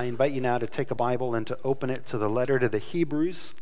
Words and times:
I 0.00 0.04
invite 0.04 0.32
you 0.32 0.40
now 0.40 0.58
to 0.58 0.66
take 0.68 0.92
a 0.92 0.94
Bible 0.94 1.34
and 1.34 1.44
to 1.48 1.58
open 1.64 1.90
it 1.90 2.06
to 2.06 2.18
the 2.18 2.30
letter 2.30 2.60
to 2.60 2.68
the 2.68 2.78
Hebrews, 2.78 3.52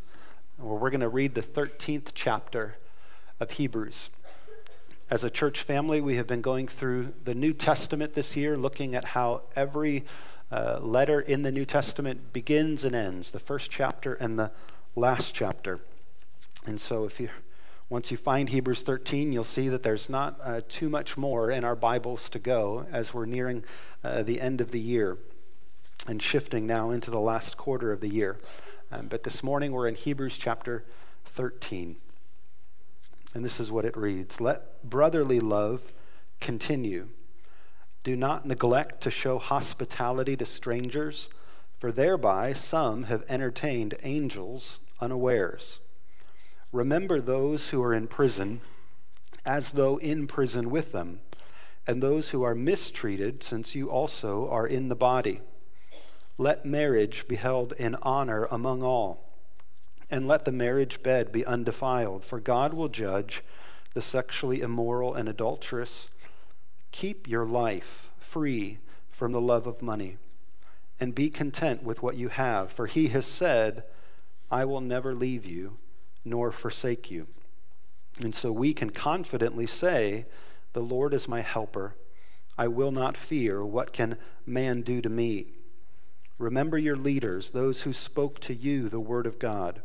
where 0.59 0.77
we're 0.77 0.91
going 0.91 1.01
to 1.01 1.09
read 1.09 1.35
the 1.35 1.41
13th 1.41 2.09
chapter 2.13 2.77
of 3.41 3.53
Hebrews. 3.53 4.11
As 5.09 5.25
a 5.25 5.31
church 5.31 5.63
family, 5.63 6.03
we 6.03 6.17
have 6.17 6.27
been 6.27 6.43
going 6.43 6.69
through 6.69 7.15
the 7.25 7.35
New 7.35 7.55
Testament 7.55 8.13
this 8.13 8.37
year, 8.37 8.55
looking 8.59 8.95
at 8.95 9.07
how 9.07 9.45
every 9.57 10.05
uh, 10.53 10.79
letter 10.83 11.23
in 11.23 11.41
the 11.41 11.51
New 11.51 11.65
Testament 11.65 12.35
begins 12.35 12.85
and 12.85 12.95
ends, 12.95 13.31
the 13.31 13.41
first 13.41 13.71
chapter 13.71 14.13
and 14.13 14.39
the 14.39 14.53
last 14.95 15.35
chapter. 15.35 15.81
And 16.67 16.79
so, 16.79 17.05
if 17.05 17.19
you 17.19 17.31
once 17.89 18.11
you 18.11 18.19
find 18.19 18.51
Hebrews 18.51 18.83
13, 18.83 19.33
you'll 19.33 19.45
see 19.45 19.71
that 19.71 19.85
there's 19.85 20.11
not 20.11 20.39
uh, 20.43 20.61
too 20.69 20.91
much 20.91 21.17
more 21.17 21.51
in 21.51 21.65
our 21.65 21.77
Bibles 21.77 22.29
to 22.31 22.39
go 22.39 22.85
as 22.93 23.15
we're 23.15 23.25
nearing 23.25 23.65
uh, 24.05 24.23
the 24.23 24.41
end 24.41 24.61
of 24.61 24.73
the 24.73 24.81
year 24.81 25.17
and 26.07 26.23
shifting 26.23 26.67
now 26.67 26.91
into 26.91 27.11
the 27.11 27.21
last 27.21 27.57
quarter 27.57 27.93
of 27.93 28.01
the 28.01 28.09
year. 28.09 28.39
Um, 28.91 29.09
but 29.09 29.25
this 29.25 29.43
morning 29.43 29.73
we're 29.73 29.89
in 29.89 29.95
Hebrews 29.95 30.39
chapter 30.39 30.85
13. 31.25 31.97
And 33.35 33.45
this 33.45 33.61
is 33.61 33.71
what 33.71 33.85
it 33.85 33.97
reads 33.97 34.41
Let 34.41 34.89
brotherly 34.89 35.41
love 35.41 35.93
continue. 36.41 37.09
Do 38.05 38.17
not 38.17 38.47
neglect 38.47 39.01
to 39.03 39.11
show 39.11 39.39
hospitality 39.39 40.37
to 40.37 40.47
strangers, 40.47 41.29
for 41.79 41.91
thereby 41.91 42.53
some 42.53 43.05
have 43.05 43.25
entertained 43.29 43.95
angels 44.03 44.79
unawares. 45.01 45.81
Remember 46.73 47.21
those 47.21 47.71
who 47.71 47.83
are 47.83 47.93
in 47.93 48.07
prison 48.07 48.61
as 49.45 49.73
though 49.73 49.97
in 49.99 50.27
prison 50.27 50.71
with 50.71 50.93
them, 50.93 51.21
and 51.87 52.03
those 52.03 52.31
who 52.31 52.43
are 52.43 52.55
mistreated, 52.55 53.43
since 53.43 53.75
you 53.75 53.91
also 53.91 54.49
are 54.51 54.67
in 54.67 54.89
the 54.89 54.97
body. 54.97 55.41
Let 56.39 56.67
marriage 56.67 57.27
be 57.29 57.37
held 57.37 57.73
in 57.73 57.97
honor 58.03 58.47
among 58.51 58.83
all, 58.83 59.33
and 60.11 60.29
let 60.29 60.45
the 60.45 60.53
marriage 60.53 61.03
bed 61.03 61.33
be 61.33 61.47
undefiled, 61.47 62.25
for 62.25 62.41
God 62.41 62.75
will 62.75 62.89
judge 62.89 63.43
the 63.95 64.03
sexually 64.03 64.61
immoral 64.61 65.15
and 65.15 65.29
adulterous. 65.29 66.11
Keep 66.93 67.27
your 67.27 67.47
life 67.47 68.11
free 68.19 68.79
from 69.11 69.33
the 69.33 69.41
love 69.41 69.67
of 69.67 69.81
money, 69.81 70.19
and 71.01 71.15
be 71.15 71.31
content 71.31 71.83
with 71.83 72.03
what 72.03 72.17
you 72.17 72.29
have, 72.29 72.71
for 72.71 72.87
he 72.87 73.09
has 73.09 73.27
said, 73.27 73.85
I 74.51 74.65
will 74.67 74.83
never 74.83 75.15
leave 75.15 75.47
you 75.47 75.79
nor 76.25 76.53
forsake 76.53 77.11
you. 77.11 77.27
And 78.21 78.35
so 78.35 78.53
we 78.53 78.75
can 78.75 78.91
confidently 78.91 79.67
say, 79.67 80.27
The 80.75 80.83
Lord 80.83 81.15
is 81.15 81.29
my 81.29 81.41
helper. 81.41 81.95
I 82.59 82.69
will 82.69 82.91
not 82.91 83.17
fear. 83.17 83.65
What 83.65 83.93
can 83.93 84.19
man 84.45 84.83
do 84.83 85.01
to 85.01 85.09
me? 85.09 85.56
Remember 86.39 86.77
your 86.77 86.97
leaders, 86.97 87.51
those 87.51 87.83
who 87.83 87.93
spoke 87.93 88.41
to 88.41 88.55
you 88.55 88.89
the 88.89 89.01
word 89.01 89.27
of 89.27 89.39
God. 89.39 89.81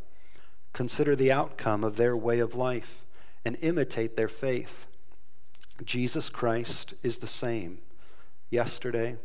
Consider 0.74 1.16
the 1.16 1.32
outcome 1.32 1.84
of 1.84 1.96
their 1.96 2.16
way 2.16 2.40
of 2.40 2.56
life 2.56 3.04
and 3.46 3.58
imitate 3.62 4.16
their 4.16 4.28
faith. 4.28 4.86
Jesus 5.84 6.30
Christ 6.30 6.94
is 7.04 7.18
the 7.18 7.28
same 7.28 7.80
yesterday, 8.50 9.18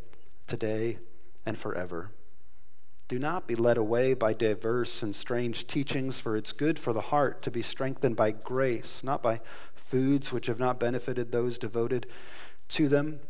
today, 0.46 0.98
and 1.44 1.58
forever. 1.58 2.10
Do 3.08 3.18
not 3.18 3.46
be 3.46 3.54
led 3.54 3.76
away 3.76 4.14
by 4.14 4.32
diverse 4.32 5.02
and 5.02 5.14
strange 5.14 5.66
teachings, 5.66 6.18
for 6.18 6.36
it's 6.36 6.52
good 6.52 6.78
for 6.78 6.92
the 6.92 7.00
heart 7.00 7.42
to 7.42 7.50
be 7.50 7.62
strengthened 7.62 8.16
by 8.16 8.32
grace, 8.32 9.04
not 9.04 9.22
by 9.22 9.40
foods 9.74 10.32
which 10.32 10.46
have 10.46 10.58
not 10.58 10.80
benefited 10.80 11.30
those 11.30 11.58
devoted 11.58 12.06
to 12.68 12.88
them 12.88 13.20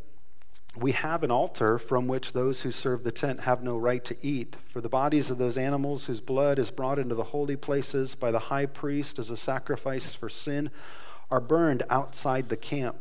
we 0.77 0.93
have 0.93 1.23
an 1.23 1.31
altar 1.31 1.79
from 1.79 2.07
which 2.07 2.33
those 2.33 2.63
who 2.63 2.71
serve 2.71 3.03
the 3.03 3.13
tent 3.13 3.41
have 3.41 3.63
no 3.63 3.77
right 3.77 4.05
to 4.05 4.17
eat. 4.21 4.57
For 4.71 4.83
the 4.83 4.89
bodies 4.89 5.31
of 5.31 5.39
those 5.39 5.57
animals 5.57 6.05
whose 6.05 6.21
blood 6.21 6.59
is 6.59 6.71
brought 6.71 6.99
into 6.99 7.15
the 7.15 7.25
holy 7.25 7.57
places 7.57 8.15
by 8.15 8.31
the 8.31 8.39
high 8.39 8.67
priest 8.67 9.19
as 9.19 9.31
a 9.31 9.37
sacrifice 9.39 10.13
for 10.13 10.29
sin 10.29 10.71
are 11.31 11.41
burned 11.41 11.83
outside 11.89 12.51
the 12.51 12.57
camp. 12.57 12.97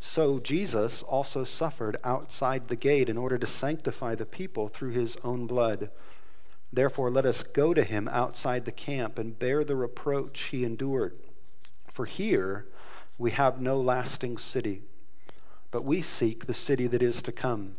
So 0.00 0.40
Jesus 0.40 1.02
also 1.04 1.44
suffered 1.44 1.96
outside 2.02 2.68
the 2.68 2.76
gate 2.76 3.08
in 3.08 3.16
order 3.16 3.38
to 3.38 3.46
sanctify 3.46 4.16
the 4.16 4.26
people 4.26 4.68
through 4.68 4.90
his 4.90 5.16
own 5.22 5.46
blood. 5.46 5.90
Therefore, 6.72 7.10
let 7.10 7.24
us 7.24 7.44
go 7.44 7.72
to 7.72 7.84
him 7.84 8.08
outside 8.08 8.64
the 8.64 8.72
camp 8.72 9.18
and 9.18 9.38
bear 9.38 9.62
the 9.62 9.76
reproach 9.76 10.40
he 10.50 10.64
endured. 10.64 11.16
For 11.90 12.04
here 12.04 12.66
we 13.16 13.30
have 13.30 13.60
no 13.60 13.80
lasting 13.80 14.38
city 14.38 14.82
but 15.70 15.84
we 15.84 16.00
seek 16.02 16.46
the 16.46 16.54
city 16.54 16.86
that 16.86 17.02
is 17.02 17.22
to 17.22 17.32
come. 17.32 17.76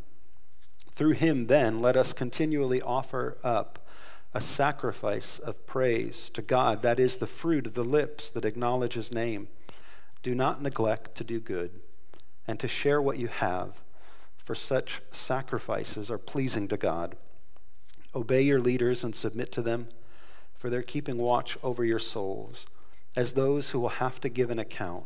Through 0.96 1.14
him, 1.14 1.48
then, 1.48 1.80
let 1.80 1.96
us 1.96 2.14
continually 2.14 2.82
offer 2.82 3.38
up 3.44 3.88
a 4.34 4.42
sacrifice 4.42 5.40
of 5.40 5.66
praise 5.66 6.30
to 6.32 6.42
God. 6.42 6.82
That 6.82 7.00
is 7.00 7.18
the 7.18 7.28
fruit 7.28 7.66
of 7.68 7.74
the 7.74 7.84
lips 7.84 8.30
that 8.32 8.46
acknowledge 8.46 8.94
his 8.94 9.12
name. 9.12 9.48
Do 10.22 10.36
not 10.36 10.62
neglect 10.62 11.16
to 11.16 11.24
do 11.24 11.40
good 11.40 11.80
and 12.48 12.60
to 12.60 12.68
share 12.68 13.02
what 13.02 13.18
you 13.18 13.28
have, 13.28 13.82
for 14.38 14.56
such 14.56 15.02
sacrifices 15.12 16.10
are 16.10 16.18
pleasing 16.18 16.68
to 16.70 16.78
God. 16.78 17.16
Obey 18.16 18.42
your 18.42 18.60
leaders 18.60 19.04
and 19.04 19.14
submit 19.14 19.52
to 19.52 19.62
them, 19.62 19.90
for 20.56 20.70
they're 20.70 20.82
keeping 20.82 21.18
watch 21.18 21.58
over 21.62 21.86
your 21.86 22.00
souls, 22.00 22.66
as 23.16 23.34
those 23.34 23.72
who 23.72 23.80
will 23.80 23.90
have 23.90 24.20
to 24.22 24.30
give 24.30 24.50
an 24.50 24.60
account. 24.60 25.04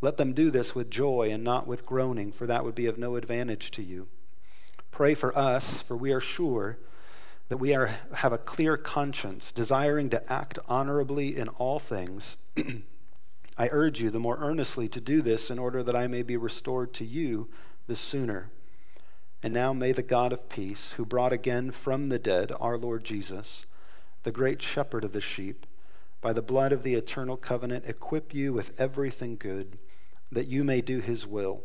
Let 0.00 0.18
them 0.18 0.34
do 0.34 0.50
this 0.50 0.74
with 0.74 0.90
joy 0.90 1.30
and 1.32 1.42
not 1.42 1.66
with 1.66 1.86
groaning, 1.86 2.30
for 2.32 2.46
that 2.46 2.64
would 2.64 2.74
be 2.74 2.86
of 2.86 2.98
no 2.98 3.16
advantage 3.16 3.70
to 3.72 3.82
you. 3.82 4.08
Pray 4.90 5.14
for 5.14 5.36
us, 5.36 5.80
for 5.80 5.96
we 5.96 6.12
are 6.12 6.20
sure 6.20 6.78
that 7.48 7.56
we 7.56 7.74
are, 7.74 7.98
have 8.14 8.32
a 8.32 8.38
clear 8.38 8.76
conscience, 8.76 9.52
desiring 9.52 10.10
to 10.10 10.32
act 10.32 10.58
honorably 10.68 11.36
in 11.36 11.48
all 11.48 11.78
things. 11.78 12.36
I 13.58 13.68
urge 13.72 14.00
you 14.00 14.10
the 14.10 14.20
more 14.20 14.36
earnestly 14.38 14.88
to 14.88 15.00
do 15.00 15.22
this 15.22 15.50
in 15.50 15.58
order 15.58 15.82
that 15.82 15.96
I 15.96 16.08
may 16.08 16.22
be 16.22 16.36
restored 16.36 16.92
to 16.94 17.04
you 17.04 17.48
the 17.86 17.96
sooner. 17.96 18.50
And 19.42 19.54
now 19.54 19.72
may 19.72 19.92
the 19.92 20.02
God 20.02 20.32
of 20.32 20.48
peace, 20.48 20.92
who 20.92 21.06
brought 21.06 21.32
again 21.32 21.70
from 21.70 22.08
the 22.08 22.18
dead 22.18 22.52
our 22.60 22.76
Lord 22.76 23.04
Jesus, 23.04 23.64
the 24.24 24.32
great 24.32 24.60
shepherd 24.60 25.04
of 25.04 25.12
the 25.12 25.20
sheep, 25.20 25.66
by 26.20 26.32
the 26.32 26.42
blood 26.42 26.72
of 26.72 26.82
the 26.82 26.94
eternal 26.94 27.36
covenant, 27.36 27.84
equip 27.86 28.34
you 28.34 28.52
with 28.52 28.78
everything 28.78 29.36
good 29.36 29.78
that 30.32 30.48
you 30.48 30.64
may 30.64 30.80
do 30.80 31.00
his 31.00 31.26
will, 31.26 31.62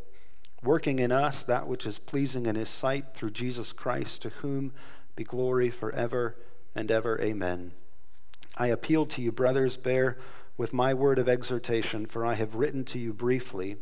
working 0.64 1.00
in 1.00 1.12
us 1.12 1.44
that 1.44 1.68
which 1.68 1.86
is 1.86 2.00
pleasing 2.00 2.46
in 2.46 2.56
his 2.56 2.70
sight 2.70 3.14
through 3.14 3.32
Jesus 3.32 3.74
Christ, 3.74 4.22
to 4.22 4.30
whom 4.30 4.74
be 5.16 5.24
glory 5.24 5.70
forever 5.70 6.36
and 6.76 6.92
ever. 6.92 7.20
Amen. 7.20 7.74
I 8.58 8.68
appeal 8.68 9.06
to 9.08 9.22
you, 9.22 9.32
brothers, 9.32 9.78
bear 9.78 10.18
with 10.58 10.74
my 10.74 10.94
word 10.94 11.18
of 11.18 11.30
exhortation, 11.30 12.06
for 12.06 12.26
I 12.26 12.36
have 12.36 12.56
written 12.56 12.84
to 12.86 13.00
you 13.00 13.14
briefly. 13.14 13.78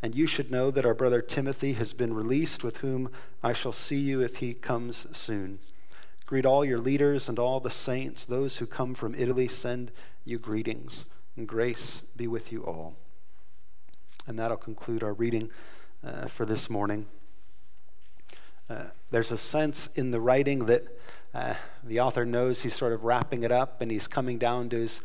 And 0.00 0.14
you 0.14 0.26
should 0.26 0.50
know 0.50 0.70
that 0.70 0.86
our 0.86 0.94
brother 0.94 1.20
Timothy 1.20 1.72
has 1.74 1.92
been 1.92 2.14
released, 2.14 2.62
with 2.62 2.78
whom 2.78 3.10
I 3.42 3.52
shall 3.52 3.72
see 3.72 3.98
you 3.98 4.20
if 4.20 4.36
he 4.36 4.54
comes 4.54 5.06
soon. 5.16 5.58
Greet 6.24 6.46
all 6.46 6.64
your 6.64 6.78
leaders 6.78 7.28
and 7.28 7.38
all 7.38 7.58
the 7.58 7.70
saints. 7.70 8.24
Those 8.24 8.58
who 8.58 8.66
come 8.66 8.94
from 8.94 9.14
Italy 9.14 9.48
send 9.48 9.90
you 10.24 10.38
greetings, 10.38 11.04
and 11.36 11.48
grace 11.48 12.02
be 12.16 12.28
with 12.28 12.52
you 12.52 12.64
all. 12.64 12.96
And 14.28 14.38
that'll 14.38 14.58
conclude 14.58 15.02
our 15.02 15.14
reading 15.14 15.48
uh, 16.04 16.26
for 16.26 16.44
this 16.44 16.68
morning. 16.68 17.06
Uh, 18.68 18.84
there's 19.10 19.32
a 19.32 19.38
sense 19.38 19.86
in 19.94 20.10
the 20.10 20.20
writing 20.20 20.66
that 20.66 20.86
uh, 21.32 21.54
the 21.82 21.98
author 21.98 22.26
knows 22.26 22.60
he's 22.60 22.74
sort 22.74 22.92
of 22.92 23.04
wrapping 23.04 23.42
it 23.42 23.50
up 23.50 23.80
and 23.80 23.90
he's 23.90 24.06
coming 24.06 24.36
down 24.36 24.68
to 24.68 24.76
his 24.76 25.00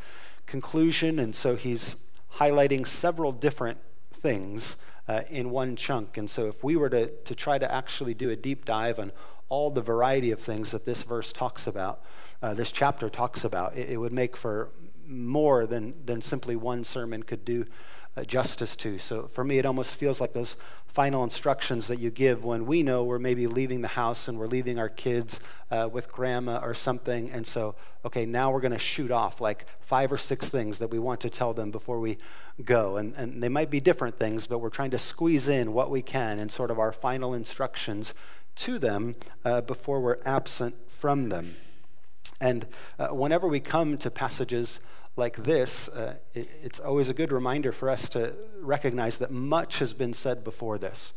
conclusion, 0.45 1.19
and 1.19 1.33
so 1.33 1.55
he's 1.55 1.95
highlighting 2.35 2.85
several 2.85 3.31
different 3.31 3.77
things 4.13 4.75
uh, 5.07 5.21
in 5.29 5.51
one 5.51 5.77
chunk. 5.77 6.17
And 6.17 6.29
so, 6.29 6.47
if 6.47 6.61
we 6.61 6.75
were 6.75 6.89
to, 6.89 7.07
to 7.07 7.33
try 7.33 7.57
to 7.57 7.73
actually 7.73 8.13
do 8.13 8.29
a 8.29 8.35
deep 8.35 8.65
dive 8.65 8.99
on 8.99 9.13
all 9.47 9.71
the 9.71 9.81
variety 9.81 10.31
of 10.31 10.39
things 10.41 10.71
that 10.71 10.83
this 10.83 11.03
verse 11.03 11.31
talks 11.31 11.65
about, 11.65 12.01
uh, 12.41 12.53
this 12.53 12.73
chapter 12.73 13.09
talks 13.09 13.45
about, 13.45 13.77
it, 13.77 13.91
it, 13.91 13.97
would 13.97 14.11
make 14.11 14.35
for 14.35 14.71
more 15.07 15.65
than, 15.65 15.93
than 16.05 16.19
simply 16.19 16.57
one 16.57 16.83
sermon 16.83 17.23
could 17.23 17.45
do 17.45 17.65
justice 18.21 18.75
to. 18.75 18.99
So 18.99 19.27
for 19.27 19.43
me, 19.43 19.57
it 19.57 19.65
almost 19.65 19.95
feels 19.95 20.21
like 20.21 20.33
those 20.33 20.55
final 20.85 21.23
instructions 21.23 21.87
that 21.87 21.99
you 21.99 22.11
give 22.11 22.43
when 22.43 22.67
we 22.67 22.83
know 22.83 23.03
we're 23.03 23.17
maybe 23.17 23.47
leaving 23.47 23.81
the 23.81 23.87
house 23.87 24.27
and 24.27 24.37
we're 24.37 24.45
leaving 24.45 24.77
our 24.77 24.89
kids 24.89 25.39
uh, 25.71 25.89
with 25.91 26.11
grandma 26.11 26.59
or 26.59 26.75
something. 26.75 27.31
And 27.31 27.47
so, 27.47 27.73
okay, 28.05 28.27
now 28.27 28.51
we're 28.51 28.61
going 28.61 28.73
to 28.73 28.77
shoot 28.77 29.09
off 29.09 29.41
like 29.41 29.65
five 29.79 30.11
or 30.11 30.17
six 30.17 30.49
things 30.49 30.77
that 30.77 30.91
we 30.91 30.99
want 30.99 31.21
to 31.21 31.29
tell 31.31 31.53
them 31.53 31.71
before 31.71 31.99
we 31.99 32.19
go. 32.63 32.97
And, 32.97 33.15
and 33.15 33.41
they 33.41 33.49
might 33.49 33.71
be 33.71 33.79
different 33.79 34.19
things, 34.19 34.45
but 34.45 34.59
we're 34.59 34.69
trying 34.69 34.91
to 34.91 34.99
squeeze 34.99 35.47
in 35.47 35.73
what 35.73 35.89
we 35.89 36.03
can 36.03 36.37
in 36.37 36.49
sort 36.49 36.69
of 36.69 36.77
our 36.77 36.91
final 36.91 37.33
instructions 37.33 38.13
to 38.57 38.77
them 38.77 39.15
uh, 39.43 39.61
before 39.61 39.99
we're 39.99 40.19
absent 40.23 40.75
from 40.87 41.29
them. 41.29 41.55
And 42.39 42.67
uh, 42.99 43.07
whenever 43.07 43.47
we 43.47 43.59
come 43.59 43.97
to 43.97 44.11
passages 44.11 44.79
like 45.15 45.37
this, 45.43 45.89
uh, 45.89 46.15
it, 46.33 46.49
it's 46.63 46.79
always 46.79 47.09
a 47.09 47.13
good 47.13 47.31
reminder 47.31 47.71
for 47.71 47.89
us 47.89 48.09
to 48.09 48.33
recognize 48.59 49.17
that 49.19 49.31
much 49.31 49.79
has 49.79 49.93
been 49.93 50.13
said 50.13 50.43
before 50.43 50.77
this. 50.77 51.13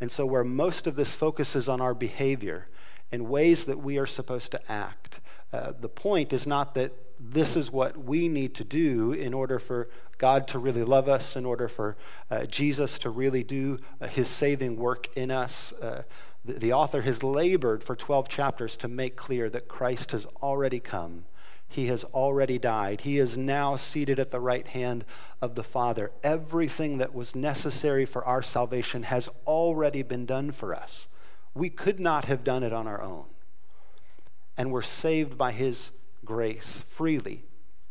And 0.00 0.10
so, 0.10 0.24
where 0.24 0.44
most 0.44 0.86
of 0.86 0.96
this 0.96 1.14
focuses 1.14 1.68
on 1.68 1.80
our 1.80 1.94
behavior 1.94 2.68
in 3.12 3.28
ways 3.28 3.64
that 3.64 3.78
we 3.78 3.98
are 3.98 4.06
supposed 4.06 4.52
to 4.52 4.72
act. 4.72 5.20
Uh, 5.52 5.72
the 5.78 5.88
point 5.88 6.32
is 6.32 6.46
not 6.46 6.74
that 6.74 6.92
this 7.18 7.56
is 7.56 7.70
what 7.70 7.98
we 7.98 8.28
need 8.28 8.54
to 8.54 8.64
do 8.64 9.12
in 9.12 9.34
order 9.34 9.58
for 9.58 9.88
God 10.16 10.46
to 10.48 10.58
really 10.58 10.84
love 10.84 11.08
us, 11.08 11.36
in 11.36 11.44
order 11.44 11.68
for 11.68 11.96
uh, 12.30 12.44
Jesus 12.44 12.98
to 13.00 13.10
really 13.10 13.42
do 13.42 13.78
uh, 14.00 14.06
his 14.06 14.28
saving 14.28 14.76
work 14.76 15.08
in 15.16 15.30
us. 15.30 15.72
Uh, 15.72 16.02
the, 16.44 16.54
the 16.54 16.72
author 16.72 17.02
has 17.02 17.22
labored 17.22 17.82
for 17.82 17.96
12 17.96 18.28
chapters 18.28 18.76
to 18.78 18.88
make 18.88 19.16
clear 19.16 19.50
that 19.50 19.68
Christ 19.68 20.12
has 20.12 20.24
already 20.40 20.80
come. 20.80 21.24
He 21.72 21.86
has 21.86 22.02
already 22.02 22.58
died. 22.58 23.02
He 23.02 23.18
is 23.18 23.38
now 23.38 23.76
seated 23.76 24.18
at 24.18 24.32
the 24.32 24.40
right 24.40 24.66
hand 24.66 25.04
of 25.40 25.54
the 25.54 25.62
Father. 25.62 26.10
Everything 26.24 26.98
that 26.98 27.14
was 27.14 27.36
necessary 27.36 28.04
for 28.04 28.24
our 28.24 28.42
salvation 28.42 29.04
has 29.04 29.28
already 29.46 30.02
been 30.02 30.26
done 30.26 30.50
for 30.50 30.74
us. 30.74 31.06
We 31.54 31.70
could 31.70 32.00
not 32.00 32.24
have 32.24 32.42
done 32.42 32.64
it 32.64 32.72
on 32.72 32.88
our 32.88 33.00
own. 33.00 33.26
And 34.56 34.72
we're 34.72 34.82
saved 34.82 35.38
by 35.38 35.52
His 35.52 35.92
grace 36.24 36.82
freely, 36.88 37.44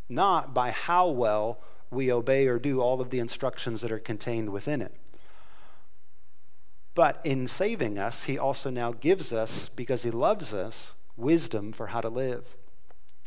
not 0.09 0.53
by 0.53 0.71
how 0.71 1.07
well 1.07 1.61
we 1.89 2.11
obey 2.11 2.47
or 2.47 2.59
do 2.59 2.81
all 2.81 2.99
of 2.99 3.11
the 3.11 3.19
instructions 3.19 3.79
that 3.79 3.93
are 3.93 3.97
contained 3.97 4.49
within 4.49 4.81
it. 4.81 4.93
But 6.95 7.21
in 7.23 7.47
saving 7.47 7.97
us, 7.97 8.25
He 8.25 8.37
also 8.37 8.69
now 8.69 8.91
gives 8.91 9.31
us, 9.31 9.69
because 9.69 10.03
He 10.03 10.11
loves 10.11 10.53
us, 10.53 10.95
wisdom 11.15 11.71
for 11.71 11.87
how 11.87 12.01
to 12.01 12.09
live. 12.09 12.57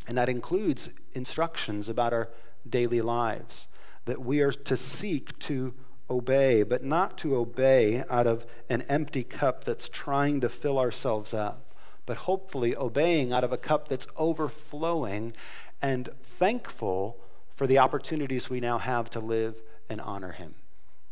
And 0.08 0.18
that 0.18 0.28
includes 0.28 0.90
instructions 1.12 1.88
about 1.88 2.12
our 2.12 2.28
daily 2.68 3.00
lives, 3.00 3.68
that 4.04 4.20
we 4.20 4.40
are 4.40 4.52
to 4.52 4.76
seek 4.76 5.38
to 5.40 5.74
obey, 6.10 6.62
but 6.62 6.84
not 6.84 7.16
to 7.18 7.36
obey 7.36 8.04
out 8.10 8.26
of 8.26 8.44
an 8.68 8.82
empty 8.88 9.24
cup 9.24 9.64
that's 9.64 9.88
trying 9.88 10.40
to 10.40 10.48
fill 10.48 10.78
ourselves 10.78 11.32
up, 11.32 11.74
but 12.04 12.18
hopefully 12.18 12.76
obeying 12.76 13.32
out 13.32 13.44
of 13.44 13.52
a 13.52 13.58
cup 13.58 13.88
that's 13.88 14.06
overflowing 14.16 15.32
and 15.80 16.08
thankful 16.22 17.18
for 17.54 17.66
the 17.66 17.78
opportunities 17.78 18.50
we 18.50 18.60
now 18.60 18.78
have 18.78 19.08
to 19.10 19.20
live 19.20 19.62
and 19.88 20.00
honor 20.00 20.32
Him. 20.32 20.54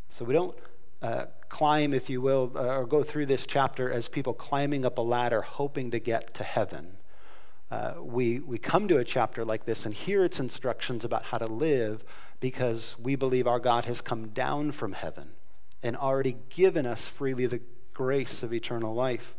So 0.08 0.24
we 0.24 0.34
don't 0.34 0.56
uh, 1.02 1.26
climb, 1.48 1.94
if 1.94 2.10
you 2.10 2.20
will, 2.20 2.52
uh, 2.54 2.78
or 2.78 2.86
go 2.86 3.02
through 3.02 3.26
this 3.26 3.46
chapter 3.46 3.90
as 3.90 4.08
people 4.08 4.34
climbing 4.34 4.84
up 4.84 4.98
a 4.98 5.02
ladder 5.02 5.42
hoping 5.42 5.90
to 5.92 5.98
get 5.98 6.34
to 6.34 6.44
heaven. 6.44 6.96
Uh, 7.70 7.94
we, 8.00 8.40
we 8.40 8.58
come 8.58 8.88
to 8.88 8.98
a 8.98 9.04
chapter 9.04 9.44
like 9.44 9.64
this 9.64 9.86
and 9.86 9.94
hear 9.94 10.24
its 10.24 10.40
instructions 10.40 11.04
about 11.04 11.24
how 11.24 11.38
to 11.38 11.46
live 11.46 12.04
because 12.40 12.96
we 12.98 13.14
believe 13.14 13.46
our 13.46 13.60
God 13.60 13.84
has 13.84 14.00
come 14.00 14.28
down 14.28 14.72
from 14.72 14.92
heaven 14.92 15.30
and 15.82 15.96
already 15.96 16.36
given 16.48 16.84
us 16.84 17.06
freely 17.06 17.46
the 17.46 17.60
grace 17.94 18.42
of 18.42 18.52
eternal 18.52 18.94
life. 18.94 19.34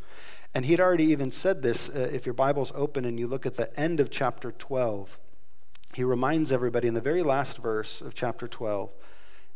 And 0.53 0.65
he'd 0.65 0.79
already 0.79 1.05
even 1.05 1.31
said 1.31 1.61
this. 1.61 1.89
Uh, 1.89 2.09
if 2.11 2.25
your 2.25 2.33
Bible's 2.33 2.71
open 2.75 3.05
and 3.05 3.19
you 3.19 3.27
look 3.27 3.45
at 3.45 3.55
the 3.55 3.77
end 3.79 3.99
of 3.99 4.09
chapter 4.09 4.51
12, 4.51 5.19
he 5.93 6.03
reminds 6.03 6.51
everybody 6.51 6.87
in 6.87 6.93
the 6.93 7.01
very 7.01 7.23
last 7.23 7.57
verse 7.57 7.99
of 8.01 8.13
chapter 8.13 8.47
12 8.47 8.91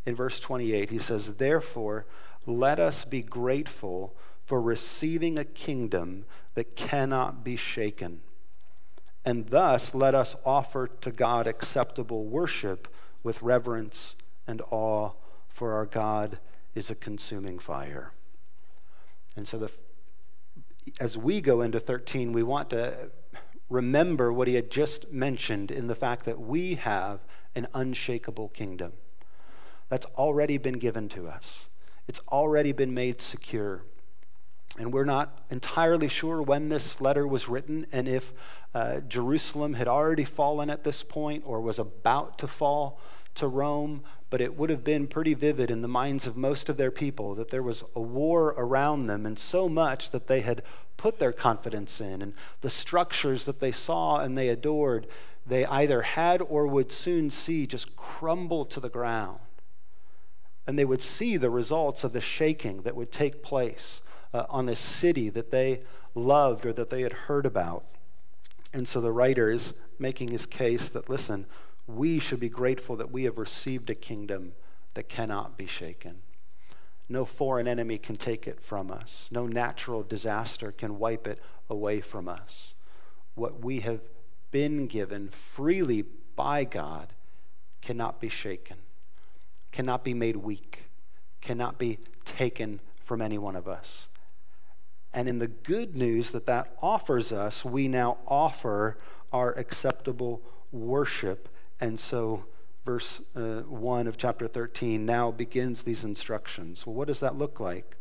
in 0.06 0.16
verse 0.16 0.39
28, 0.39 0.89
he 0.89 1.00
says, 1.00 1.36
Therefore, 1.36 2.06
let 2.45 2.80
us 2.80 3.06
be 3.06 3.22
grateful 3.22 4.16
for 4.45 4.62
receiving 4.62 5.39
a 5.39 5.44
kingdom 5.44 6.25
that 6.54 6.75
cannot 6.75 7.44
be 7.44 7.56
shaken. 7.56 8.22
And 9.25 9.48
thus, 9.48 9.95
let 9.95 10.13
us 10.13 10.36
offer 10.45 10.88
to 11.01 11.12
God 11.12 11.48
acceptable 11.48 12.25
worship 12.25 12.88
with 13.24 13.42
reverence 13.42 14.16
and 14.45 14.62
awe, 14.69 15.12
for 15.50 15.74
our 15.74 15.88
God 15.88 16.38
is 16.75 16.92
a 16.92 16.95
consuming 16.95 17.57
fire. 17.57 18.12
And 19.36 19.48
so, 19.48 19.57
the, 19.57 19.72
as 21.00 21.18
we 21.18 21.42
go 21.42 21.62
into 21.62 21.80
13, 21.80 22.33
we 22.33 22.44
want 22.44 22.69
to 22.69 23.10
remember 23.68 24.31
what 24.31 24.48
he 24.48 24.54
had 24.54 24.69
just 24.69 25.12
mentioned 25.12 25.72
in 25.72 25.88
the 25.88 25.95
fact 25.95 26.25
that 26.25 26.39
we 26.39 26.75
have 26.75 27.22
an 27.56 27.68
unshakable 27.74 28.50
kingdom 28.50 28.94
that's 29.89 30.06
already 30.18 30.57
been 30.57 30.77
given 30.77 31.10
to 31.10 31.27
us, 31.27 31.66
it's 32.07 32.22
already 32.27 32.72
been 32.72 32.94
made 32.94 33.22
secure. 33.22 33.81
And 34.77 34.94
we're 34.94 35.06
not 35.06 35.42
entirely 35.50 36.10
sure 36.10 36.42
when 36.42 36.69
this 36.69 37.00
letter 37.00 37.25
was 37.25 37.48
written 37.48 37.86
and 37.92 38.07
if 38.07 38.33
uh, 38.74 39.00
Jerusalem 39.01 39.74
had 39.74 39.88
already 39.88 40.25
fallen 40.25 40.69
at 40.69 40.83
this 40.83 41.01
point 41.01 41.44
or 41.45 41.62
was 41.62 41.80
about 41.80 42.38
to 42.39 42.48
fall 42.48 43.00
to 43.36 43.48
Rome, 43.48 44.04
but 44.30 44.42
it 44.42 44.57
would 44.57 44.69
have 44.69 44.83
been 44.83 45.07
pretty 45.07 45.33
vivid 45.33 45.69
in 45.69 45.81
the 45.81 45.88
minds 45.88 46.25
of 46.25 46.36
most 46.36 46.68
of 46.68 46.77
their 46.77 46.92
people 46.92 47.36
that 47.36 47.51
there 47.51 47.63
was 47.63 47.83
a 47.95 48.01
war 48.01 48.54
around 48.57 49.07
them, 49.07 49.25
and 49.25 49.38
so 49.38 49.69
much 49.69 50.10
that 50.10 50.27
they 50.27 50.42
had 50.42 50.62
put 50.98 51.19
their 51.19 51.33
confidence 51.33 52.01
in, 52.01 52.22
and 52.22 52.33
the 52.62 52.69
structures 52.69 53.45
that 53.45 53.60
they 53.60 53.72
saw 53.72 54.19
and 54.19 54.38
they 54.38 54.50
adored, 54.50 55.07
they 55.45 55.66
either 55.66 56.01
had 56.01 56.42
or 56.42 56.66
would 56.66 56.92
soon 56.92 57.30
see 57.30 57.68
just 57.68 57.95
crumble 57.95 58.66
to 58.66 58.80
the 58.80 58.89
ground. 58.89 59.39
And 60.66 60.80
they 60.80 60.86
would 60.86 61.01
see 61.01 61.38
the 61.38 61.50
results 61.50 62.04
of 62.04 62.13
the 62.13 62.22
shaking 62.22 62.81
that 62.81 62.95
would 62.95 63.12
take 63.12 63.44
place 63.44 64.01
uh, 64.36 64.46
on 64.50 64.68
a 64.68 64.76
city 64.76 65.30
that 65.30 65.52
they 65.52 65.82
loved 66.14 66.66
or 66.66 66.74
that 66.74 66.90
they 66.90 67.02
had 67.04 67.14
heard 67.14 67.46
about. 67.46 67.86
And 68.74 68.88
so 68.88 69.00
the 69.00 69.12
writer 69.12 69.50
is 69.50 69.74
making 69.98 70.32
his 70.32 70.46
case 70.46 70.90
that, 70.90 71.10
listen, 71.10 71.46
we 71.88 72.20
should 72.20 72.42
be 72.42 72.50
grateful 72.50 72.98
that 72.98 73.12
we 73.12 73.24
have 73.24 73.38
received 73.38 73.90
a 73.90 73.96
kingdom 73.96 74.54
that 74.94 75.08
cannot 75.08 75.58
be 75.58 75.68
shaken. 75.68 76.22
No 77.08 77.24
foreign 77.24 77.68
enemy 77.68 77.98
can 77.98 78.18
take 78.18 78.46
it 78.48 78.60
from 78.60 78.92
us, 78.92 79.30
no 79.32 79.48
natural 79.48 80.04
disaster 80.04 80.72
can 80.72 81.00
wipe 81.00 81.28
it 81.28 81.40
away 81.70 82.02
from 82.02 82.28
us. 82.28 82.74
What 83.36 83.64
we 83.64 83.80
have 83.82 84.02
been 84.52 84.88
given 84.88 85.30
freely 85.30 86.04
by 86.36 86.66
God 86.66 87.14
cannot 87.82 88.20
be 88.20 88.30
shaken 88.30 88.78
cannot 89.76 90.06
be 90.06 90.14
made 90.14 90.38
weak, 90.38 90.86
cannot 91.42 91.78
be 91.78 92.00
taken 92.24 92.80
from 93.04 93.22
any 93.22 93.38
one 93.38 93.58
of 93.58 93.68
us. 93.68 94.08
And 95.16 95.30
in 95.30 95.40
the 95.40 95.48
good 95.48 95.96
news 95.96 96.32
that 96.32 96.46
that 96.48 96.76
offers 96.82 97.32
us, 97.32 97.64
we 97.64 97.88
now 97.88 98.18
offer 98.28 98.98
our 99.32 99.54
acceptable 99.54 100.42
worship. 100.74 101.48
And 101.80 101.98
so, 101.98 102.44
verse 102.86 103.22
uh, 103.34 103.62
1 103.62 104.08
of 104.08 104.18
chapter 104.18 104.46
13 104.46 105.06
now 105.06 105.32
begins 105.32 105.84
these 105.84 106.04
instructions. 106.04 106.86
Well, 106.86 106.96
what 106.96 107.08
does 107.08 107.22
that 107.22 107.38
look 107.38 107.62
like? 107.62 107.96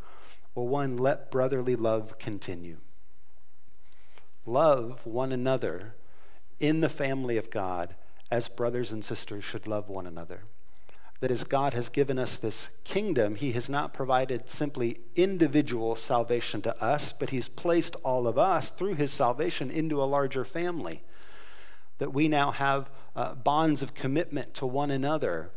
Well, 0.56 0.66
one, 0.66 0.96
let 0.96 1.30
brotherly 1.30 1.76
love 1.76 2.18
continue. 2.18 2.78
Love 4.44 5.06
one 5.06 5.30
another 5.30 5.94
in 6.58 6.80
the 6.80 6.88
family 6.88 7.36
of 7.36 7.48
God 7.48 7.94
as 8.28 8.48
brothers 8.48 8.90
and 8.90 9.04
sisters 9.04 9.44
should 9.44 9.68
love 9.68 9.88
one 9.88 10.08
another 10.08 10.42
that 11.24 11.30
as 11.30 11.44
God 11.44 11.72
has 11.72 11.88
given 11.88 12.18
us 12.18 12.36
this 12.36 12.68
kingdom, 12.84 13.36
He 13.36 13.52
has 13.52 13.70
not 13.70 13.94
provided 13.94 14.46
simply 14.46 14.98
individual 15.14 15.96
salvation 15.96 16.60
to 16.60 16.84
us, 16.84 17.12
but 17.12 17.30
He's 17.30 17.48
placed 17.48 17.96
all 18.04 18.28
of 18.28 18.36
us 18.36 18.70
through 18.70 18.96
His 18.96 19.10
salvation 19.10 19.70
into 19.70 20.02
a 20.02 20.04
larger 20.04 20.44
family. 20.44 21.02
That 21.96 22.12
we 22.12 22.28
now 22.28 22.50
have 22.50 22.90
uh, 23.16 23.36
bonds 23.36 23.82
of 23.82 23.94
commitment 23.94 24.52
to 24.56 24.66
one 24.66 24.90
another 24.90 25.50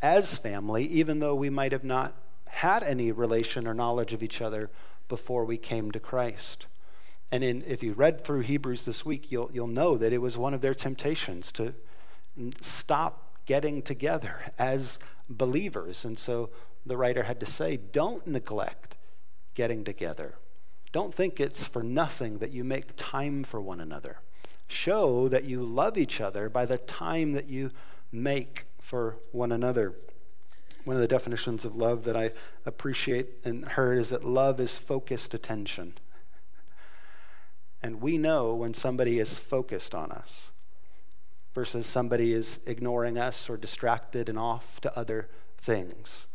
as 0.00 0.38
family, 0.38 0.86
even 0.86 1.18
though 1.18 1.34
we 1.34 1.50
might 1.50 1.72
have 1.72 1.84
not 1.84 2.16
had 2.46 2.82
any 2.82 3.12
relation 3.12 3.66
or 3.66 3.74
knowledge 3.74 4.14
of 4.14 4.22
each 4.22 4.40
other 4.40 4.70
before 5.10 5.44
we 5.44 5.58
came 5.58 5.90
to 5.90 6.00
Christ. 6.00 6.64
And 7.30 7.44
in, 7.44 7.62
if 7.66 7.82
you 7.82 7.92
read 7.92 8.24
through 8.24 8.40
Hebrews 8.40 8.86
this 8.86 9.04
week, 9.04 9.30
you'll, 9.30 9.50
you'll 9.52 9.66
know 9.66 9.98
that 9.98 10.14
it 10.14 10.22
was 10.22 10.38
one 10.38 10.54
of 10.54 10.62
their 10.62 10.72
temptations 10.72 11.52
to 11.52 11.74
stop 12.62 13.31
getting 13.46 13.82
together 13.82 14.52
as 14.58 14.98
believers. 15.28 16.04
And 16.04 16.18
so 16.18 16.50
the 16.86 16.96
writer 16.96 17.24
had 17.24 17.40
to 17.40 17.46
say, 17.46 17.76
don't 17.76 18.26
neglect 18.26 18.96
getting 19.54 19.84
together. 19.84 20.34
Don't 20.92 21.14
think 21.14 21.40
it's 21.40 21.64
for 21.64 21.82
nothing 21.82 22.38
that 22.38 22.52
you 22.52 22.64
make 22.64 22.96
time 22.96 23.44
for 23.44 23.60
one 23.60 23.80
another. 23.80 24.18
Show 24.68 25.28
that 25.28 25.44
you 25.44 25.64
love 25.64 25.96
each 25.96 26.20
other 26.20 26.48
by 26.48 26.64
the 26.66 26.78
time 26.78 27.32
that 27.32 27.48
you 27.48 27.70
make 28.10 28.66
for 28.78 29.16
one 29.32 29.52
another. 29.52 29.94
One 30.84 30.96
of 30.96 31.02
the 31.02 31.08
definitions 31.08 31.64
of 31.64 31.76
love 31.76 32.04
that 32.04 32.16
I 32.16 32.32
appreciate 32.66 33.28
and 33.44 33.64
heard 33.64 33.98
is 33.98 34.10
that 34.10 34.24
love 34.24 34.60
is 34.60 34.76
focused 34.76 35.32
attention. 35.32 35.94
And 37.82 38.00
we 38.00 38.18
know 38.18 38.54
when 38.54 38.74
somebody 38.74 39.18
is 39.18 39.38
focused 39.38 39.94
on 39.94 40.12
us 40.12 40.50
versus 41.54 41.86
somebody 41.86 42.32
is 42.32 42.60
ignoring 42.66 43.18
us 43.18 43.48
or 43.50 43.56
distracted 43.56 44.28
and 44.28 44.38
off 44.38 44.80
to 44.80 44.98
other 44.98 45.28
things. 45.58 46.26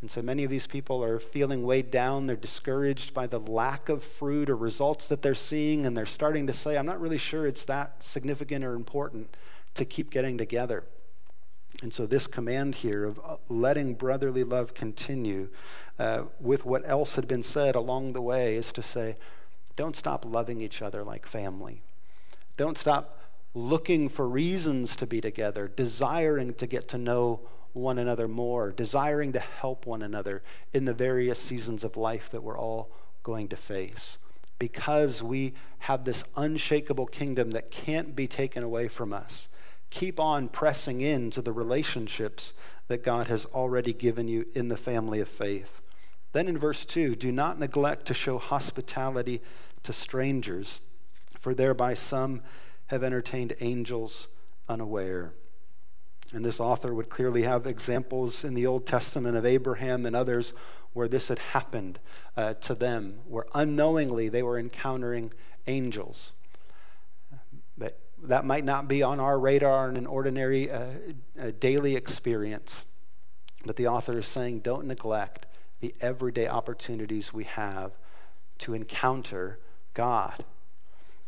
And 0.00 0.10
so 0.10 0.20
many 0.20 0.44
of 0.44 0.50
these 0.50 0.66
people 0.66 1.02
are 1.02 1.18
feeling 1.18 1.64
weighed 1.64 1.90
down. 1.90 2.26
They're 2.26 2.36
discouraged 2.36 3.14
by 3.14 3.26
the 3.26 3.40
lack 3.40 3.88
of 3.88 4.02
fruit 4.02 4.50
or 4.50 4.56
results 4.56 5.08
that 5.08 5.22
they're 5.22 5.34
seeing, 5.34 5.86
and 5.86 5.96
they're 5.96 6.04
starting 6.04 6.46
to 6.46 6.52
say, 6.52 6.76
I'm 6.76 6.84
not 6.84 7.00
really 7.00 7.16
sure 7.16 7.46
it's 7.46 7.64
that 7.64 8.02
significant 8.02 8.64
or 8.64 8.74
important 8.74 9.34
to 9.72 9.86
keep 9.86 10.10
getting 10.10 10.36
together. 10.36 10.84
And 11.82 11.92
so, 11.92 12.06
this 12.06 12.26
command 12.26 12.76
here 12.76 13.04
of 13.04 13.18
uh, 13.18 13.36
letting 13.48 13.94
brotherly 13.94 14.44
love 14.44 14.74
continue 14.74 15.48
uh, 15.98 16.24
with 16.38 16.64
what 16.64 16.82
else 16.84 17.16
had 17.16 17.26
been 17.26 17.42
said 17.42 17.74
along 17.74 18.12
the 18.12 18.20
way 18.20 18.56
is 18.56 18.72
to 18.72 18.82
say, 18.82 19.16
don't 19.76 19.96
stop 19.96 20.24
loving 20.24 20.60
each 20.60 20.82
other 20.82 21.02
like 21.02 21.26
family. 21.26 21.82
Don't 22.56 22.78
stop 22.78 23.18
looking 23.54 24.08
for 24.08 24.28
reasons 24.28 24.96
to 24.96 25.06
be 25.06 25.20
together, 25.20 25.68
desiring 25.68 26.54
to 26.54 26.66
get 26.66 26.88
to 26.88 26.98
know 26.98 27.40
one 27.72 27.98
another 27.98 28.28
more, 28.28 28.72
desiring 28.72 29.32
to 29.32 29.40
help 29.40 29.86
one 29.86 30.02
another 30.02 30.42
in 30.72 30.84
the 30.84 30.94
various 30.94 31.38
seasons 31.38 31.84
of 31.84 31.96
life 31.96 32.30
that 32.30 32.42
we're 32.42 32.58
all 32.58 32.90
going 33.22 33.48
to 33.48 33.56
face. 33.56 34.18
Because 34.58 35.22
we 35.22 35.54
have 35.80 36.04
this 36.04 36.24
unshakable 36.36 37.06
kingdom 37.06 37.50
that 37.52 37.70
can't 37.70 38.14
be 38.14 38.26
taken 38.26 38.62
away 38.62 38.88
from 38.88 39.12
us. 39.12 39.48
Keep 39.90 40.18
on 40.18 40.48
pressing 40.48 41.00
into 41.00 41.42
the 41.42 41.52
relationships 41.52 42.52
that 42.88 43.02
God 43.02 43.26
has 43.28 43.46
already 43.46 43.92
given 43.92 44.28
you 44.28 44.46
in 44.54 44.68
the 44.68 44.76
family 44.76 45.20
of 45.20 45.28
faith. 45.28 45.80
Then 46.32 46.48
in 46.48 46.58
verse 46.58 46.84
2, 46.84 47.14
do 47.14 47.30
not 47.30 47.58
neglect 47.58 48.06
to 48.06 48.14
show 48.14 48.38
hospitality 48.38 49.40
to 49.84 49.92
strangers, 49.92 50.80
for 51.38 51.54
thereby 51.54 51.94
some 51.94 52.42
have 52.86 53.02
entertained 53.02 53.54
angels 53.60 54.28
unaware. 54.68 55.32
And 56.32 56.44
this 56.44 56.58
author 56.58 56.94
would 56.94 57.10
clearly 57.10 57.42
have 57.42 57.66
examples 57.66 58.44
in 58.44 58.54
the 58.54 58.66
Old 58.66 58.86
Testament 58.86 59.36
of 59.36 59.46
Abraham 59.46 60.06
and 60.06 60.16
others 60.16 60.52
where 60.92 61.08
this 61.08 61.28
had 61.28 61.38
happened 61.38 61.98
uh, 62.36 62.54
to 62.54 62.74
them, 62.74 63.20
where 63.26 63.46
unknowingly 63.54 64.28
they 64.28 64.42
were 64.42 64.58
encountering 64.58 65.32
angels. 65.66 66.32
But 67.76 67.98
that 68.22 68.44
might 68.44 68.64
not 68.64 68.88
be 68.88 69.02
on 69.02 69.20
our 69.20 69.38
radar 69.38 69.88
in 69.88 69.96
an 69.96 70.06
ordinary 70.06 70.70
uh, 70.70 70.86
daily 71.58 71.96
experience. 71.96 72.84
But 73.64 73.76
the 73.76 73.88
author 73.88 74.18
is 74.18 74.26
saying 74.26 74.60
don't 74.60 74.86
neglect 74.86 75.46
the 75.80 75.94
everyday 76.00 76.48
opportunities 76.48 77.32
we 77.32 77.44
have 77.44 77.92
to 78.58 78.74
encounter 78.74 79.58
God 79.94 80.44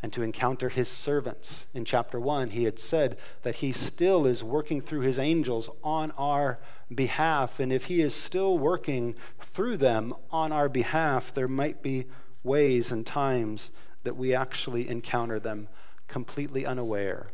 and 0.03 0.12
to 0.12 0.23
encounter 0.23 0.69
his 0.69 0.88
servants. 0.88 1.67
In 1.73 1.85
chapter 1.85 2.21
1, 2.21 2.50
he 2.50 2.65
had 2.65 2.79
said 2.79 3.17
that 3.43 3.57
he 3.57 3.73
still 3.73 4.26
is 4.26 4.45
working 4.45 4.81
through 4.81 5.00
his 5.00 5.19
angels 5.19 5.71
on 5.83 6.12
our 6.12 6.59
behalf. 6.95 7.59
And 7.59 7.73
if 7.73 7.87
he 7.87 8.00
is 8.00 8.15
still 8.15 8.59
working 8.59 9.15
through 9.41 9.79
them 9.79 10.15
on 10.31 10.53
our 10.53 10.69
behalf, 10.69 11.33
there 11.33 11.49
might 11.49 11.83
be 11.83 12.07
ways 12.45 12.93
and 12.93 13.07
times 13.07 13.71
that 14.05 14.17
we 14.17 14.35
actually 14.35 14.88
encounter 14.88 15.41
them 15.41 15.69
completely 16.09 16.65
unaware. 16.65 17.29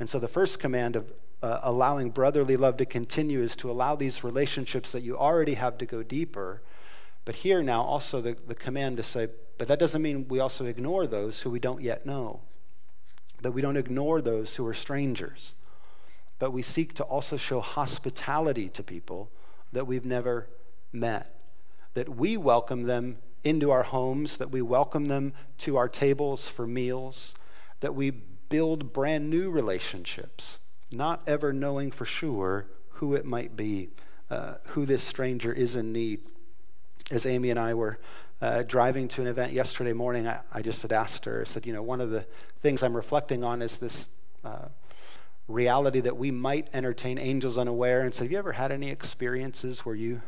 And 0.00 0.08
so 0.08 0.18
the 0.18 0.28
first 0.28 0.58
command 0.58 0.96
of 0.96 1.12
uh, 1.42 1.60
allowing 1.62 2.10
brotherly 2.10 2.56
love 2.56 2.76
to 2.78 2.84
continue 2.84 3.40
is 3.40 3.54
to 3.56 3.70
allow 3.70 3.94
these 3.94 4.24
relationships 4.24 4.92
that 4.92 5.02
you 5.02 5.16
already 5.16 5.54
have 5.54 5.78
to 5.78 5.86
go 5.86 6.02
deeper. 6.02 6.62
But 7.28 7.34
here 7.34 7.62
now, 7.62 7.82
also 7.82 8.22
the, 8.22 8.38
the 8.46 8.54
command 8.54 8.96
to 8.96 9.02
say, 9.02 9.28
but 9.58 9.68
that 9.68 9.78
doesn't 9.78 10.00
mean 10.00 10.28
we 10.28 10.40
also 10.40 10.64
ignore 10.64 11.06
those 11.06 11.42
who 11.42 11.50
we 11.50 11.58
don't 11.58 11.82
yet 11.82 12.06
know, 12.06 12.40
that 13.42 13.52
we 13.52 13.60
don't 13.60 13.76
ignore 13.76 14.22
those 14.22 14.56
who 14.56 14.66
are 14.66 14.72
strangers, 14.72 15.52
but 16.38 16.54
we 16.54 16.62
seek 16.62 16.94
to 16.94 17.04
also 17.04 17.36
show 17.36 17.60
hospitality 17.60 18.70
to 18.70 18.82
people 18.82 19.30
that 19.74 19.86
we've 19.86 20.06
never 20.06 20.48
met, 20.90 21.38
that 21.92 22.16
we 22.16 22.38
welcome 22.38 22.84
them 22.84 23.18
into 23.44 23.70
our 23.70 23.82
homes, 23.82 24.38
that 24.38 24.50
we 24.50 24.62
welcome 24.62 25.04
them 25.04 25.34
to 25.58 25.76
our 25.76 25.86
tables 25.86 26.48
for 26.48 26.66
meals, 26.66 27.34
that 27.80 27.94
we 27.94 28.10
build 28.10 28.94
brand 28.94 29.28
new 29.28 29.50
relationships, 29.50 30.60
not 30.90 31.20
ever 31.26 31.52
knowing 31.52 31.90
for 31.90 32.06
sure 32.06 32.68
who 32.92 33.12
it 33.12 33.26
might 33.26 33.54
be, 33.54 33.90
uh, 34.30 34.54
who 34.68 34.86
this 34.86 35.04
stranger 35.04 35.52
is 35.52 35.76
in 35.76 35.92
need. 35.92 36.20
As 37.10 37.24
Amy 37.24 37.50
and 37.50 37.58
I 37.58 37.74
were 37.74 37.98
uh, 38.40 38.62
driving 38.62 39.08
to 39.08 39.22
an 39.22 39.26
event 39.26 39.52
yesterday 39.52 39.92
morning, 39.92 40.26
I, 40.26 40.40
I, 40.52 40.62
just 40.62 40.82
had 40.82 40.92
asked 40.92 41.24
her, 41.24 41.40
I 41.40 41.44
said, 41.44 41.66
you 41.66 41.72
know, 41.72 41.82
one 41.82 42.00
of 42.00 42.10
the 42.10 42.26
things 42.60 42.82
I'm 42.82 42.94
reflecting 42.94 43.42
on 43.42 43.62
is 43.62 43.78
this 43.78 44.08
uh, 44.44 44.66
reality 45.48 46.00
that 46.00 46.16
we 46.16 46.30
might 46.30 46.68
entertain 46.72 47.18
angels 47.18 47.56
unaware. 47.56 48.02
And 48.02 48.14
so, 48.14 48.24
have 48.24 48.32
you 48.32 48.38
ever 48.38 48.52
had 48.52 48.70
any 48.70 48.90
experiences 48.90 49.80
where 49.80 49.94
you 49.94 50.20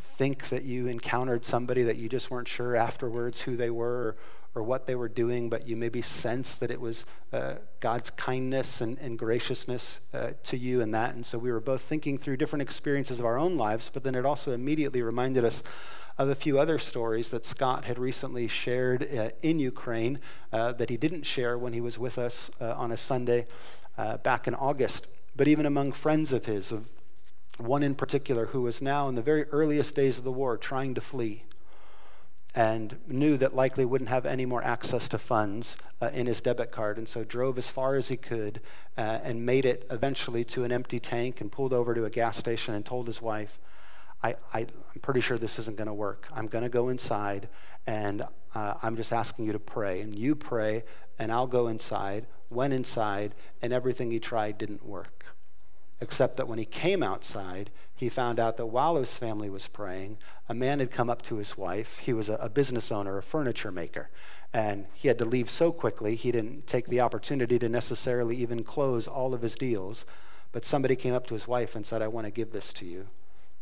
think 0.00 0.48
that 0.50 0.64
you 0.64 0.86
encountered 0.86 1.44
somebody 1.44 1.82
that 1.82 1.96
you 1.96 2.08
just 2.08 2.30
weren't 2.30 2.48
sure 2.48 2.76
afterwards 2.76 3.42
who 3.42 3.56
they 3.56 3.70
were 3.70 4.16
or, 4.56 4.62
what 4.62 4.86
they 4.86 4.94
were 4.94 5.08
doing, 5.08 5.48
but 5.48 5.68
you 5.68 5.76
maybe 5.76 6.02
sensed 6.02 6.60
that 6.60 6.70
it 6.70 6.80
was 6.80 7.04
uh, 7.32 7.54
God's 7.80 8.10
kindness 8.10 8.80
and, 8.80 8.98
and 8.98 9.18
graciousness 9.18 10.00
uh, 10.14 10.30
to 10.44 10.56
you 10.56 10.80
and 10.80 10.92
that? 10.94 11.14
And 11.14 11.24
so, 11.24 11.38
we 11.38 11.52
were 11.52 11.60
both 11.60 11.82
thinking 11.82 12.18
through 12.18 12.38
different 12.38 12.62
experiences 12.62 13.20
of 13.20 13.26
our 13.26 13.38
own 13.38 13.56
lives, 13.56 13.90
but 13.92 14.02
then 14.02 14.14
it 14.14 14.24
also 14.24 14.52
immediately 14.52 15.02
reminded 15.02 15.44
us 15.44 15.62
of 16.18 16.28
a 16.28 16.34
few 16.34 16.58
other 16.58 16.78
stories 16.78 17.28
that 17.28 17.44
Scott 17.44 17.84
had 17.84 17.98
recently 17.98 18.48
shared 18.48 19.06
uh, 19.14 19.30
in 19.42 19.58
Ukraine 19.58 20.18
uh, 20.52 20.72
that 20.72 20.88
he 20.88 20.96
didn't 20.96 21.24
share 21.24 21.58
when 21.58 21.72
he 21.72 21.80
was 21.80 21.98
with 21.98 22.18
us 22.18 22.50
uh, 22.60 22.72
on 22.72 22.90
a 22.90 22.96
Sunday 22.96 23.46
uh, 23.98 24.16
back 24.18 24.48
in 24.48 24.54
August. 24.54 25.06
But 25.36 25.48
even 25.48 25.66
among 25.66 25.92
friends 25.92 26.32
of 26.32 26.46
his, 26.46 26.72
of 26.72 26.86
one 27.58 27.82
in 27.82 27.94
particular 27.94 28.46
who 28.46 28.62
was 28.62 28.80
now 28.80 29.08
in 29.08 29.14
the 29.14 29.22
very 29.22 29.44
earliest 29.44 29.94
days 29.94 30.18
of 30.18 30.24
the 30.24 30.32
war 30.32 30.56
trying 30.56 30.94
to 30.94 31.00
flee 31.00 31.44
and 32.54 32.98
knew 33.06 33.36
that 33.36 33.54
likely 33.54 33.84
wouldn't 33.84 34.08
have 34.08 34.24
any 34.24 34.46
more 34.46 34.62
access 34.62 35.08
to 35.08 35.18
funds 35.18 35.76
uh, 36.00 36.10
in 36.14 36.26
his 36.26 36.40
debit 36.40 36.70
card, 36.70 36.96
and 36.96 37.08
so 37.08 37.22
drove 37.22 37.58
as 37.58 37.68
far 37.68 37.96
as 37.96 38.08
he 38.08 38.16
could 38.16 38.60
uh, 38.96 39.18
and 39.22 39.44
made 39.44 39.64
it 39.64 39.86
eventually 39.90 40.44
to 40.44 40.64
an 40.64 40.72
empty 40.72 40.98
tank 40.98 41.40
and 41.40 41.52
pulled 41.52 41.72
over 41.72 41.94
to 41.94 42.04
a 42.04 42.10
gas 42.10 42.36
station 42.36 42.74
and 42.74 42.84
told 42.84 43.06
his 43.06 43.20
wife, 43.20 43.58
I, 44.22 44.34
am 44.54 44.66
pretty 45.02 45.20
sure 45.20 45.38
this 45.38 45.58
isn't 45.58 45.76
going 45.76 45.86
to 45.86 45.94
work. 45.94 46.28
I'm 46.34 46.46
going 46.46 46.64
to 46.64 46.70
go 46.70 46.88
inside, 46.88 47.48
and 47.86 48.22
uh, 48.54 48.74
I'm 48.82 48.96
just 48.96 49.12
asking 49.12 49.46
you 49.46 49.52
to 49.52 49.58
pray. 49.58 50.00
And 50.00 50.14
you 50.14 50.34
pray, 50.34 50.84
and 51.18 51.30
I'll 51.30 51.46
go 51.46 51.68
inside. 51.68 52.26
Went 52.50 52.72
inside, 52.72 53.34
and 53.62 53.72
everything 53.72 54.10
he 54.10 54.18
tried 54.18 54.58
didn't 54.58 54.84
work. 54.84 55.35
Except 56.00 56.36
that 56.36 56.48
when 56.48 56.58
he 56.58 56.64
came 56.64 57.02
outside, 57.02 57.70
he 57.94 58.08
found 58.08 58.38
out 58.38 58.56
that 58.58 58.66
while 58.66 58.96
his 58.96 59.16
family 59.16 59.48
was 59.48 59.66
praying, 59.66 60.18
a 60.48 60.54
man 60.54 60.78
had 60.78 60.90
come 60.90 61.08
up 61.08 61.22
to 61.22 61.36
his 61.36 61.56
wife. 61.56 61.98
He 61.98 62.12
was 62.12 62.28
a, 62.28 62.34
a 62.34 62.50
business 62.50 62.92
owner, 62.92 63.16
a 63.16 63.22
furniture 63.22 63.72
maker. 63.72 64.10
And 64.52 64.86
he 64.94 65.08
had 65.08 65.18
to 65.18 65.24
leave 65.24 65.48
so 65.48 65.72
quickly, 65.72 66.14
he 66.14 66.32
didn't 66.32 66.66
take 66.66 66.86
the 66.86 67.00
opportunity 67.00 67.58
to 67.58 67.68
necessarily 67.68 68.36
even 68.36 68.62
close 68.62 69.08
all 69.08 69.32
of 69.32 69.42
his 69.42 69.54
deals. 69.54 70.04
But 70.52 70.64
somebody 70.64 70.96
came 70.96 71.14
up 71.14 71.26
to 71.28 71.34
his 71.34 71.48
wife 71.48 71.74
and 71.74 71.86
said, 71.86 72.02
I 72.02 72.08
want 72.08 72.26
to 72.26 72.30
give 72.30 72.52
this 72.52 72.72
to 72.74 72.84
you 72.84 73.08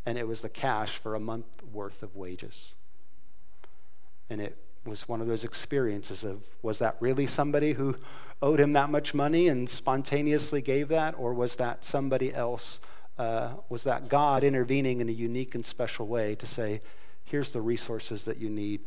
and 0.05 0.17
it 0.17 0.27
was 0.27 0.41
the 0.41 0.49
cash 0.49 0.97
for 0.97 1.15
a 1.15 1.19
month 1.19 1.63
worth 1.73 2.03
of 2.03 2.15
wages. 2.15 2.75
And 4.29 4.39
it 4.39 4.57
was 4.85 5.07
one 5.07 5.21
of 5.21 5.27
those 5.27 5.43
experiences 5.43 6.23
of 6.23 6.43
was 6.61 6.79
that 6.79 6.95
really 6.99 7.27
somebody 7.27 7.73
who 7.73 7.95
owed 8.41 8.59
him 8.59 8.73
that 8.73 8.89
much 8.89 9.13
money 9.13 9.47
and 9.47 9.69
spontaneously 9.69 10.61
gave 10.61 10.87
that, 10.89 11.15
or 11.17 11.33
was 11.33 11.55
that 11.55 11.83
somebody 11.83 12.33
else? 12.33 12.79
Uh, 13.17 13.53
was 13.69 13.83
that 13.83 14.09
God 14.09 14.43
intervening 14.43 15.01
in 15.01 15.09
a 15.09 15.13
unique 15.13 15.55
and 15.55 15.65
special 15.65 16.05
way 16.05 16.35
to 16.35 16.45
say, 16.45 16.81
here's 17.23 17.51
the 17.51 17.61
resources 17.61 18.25
that 18.25 18.37
you 18.37 18.49
need? 18.49 18.81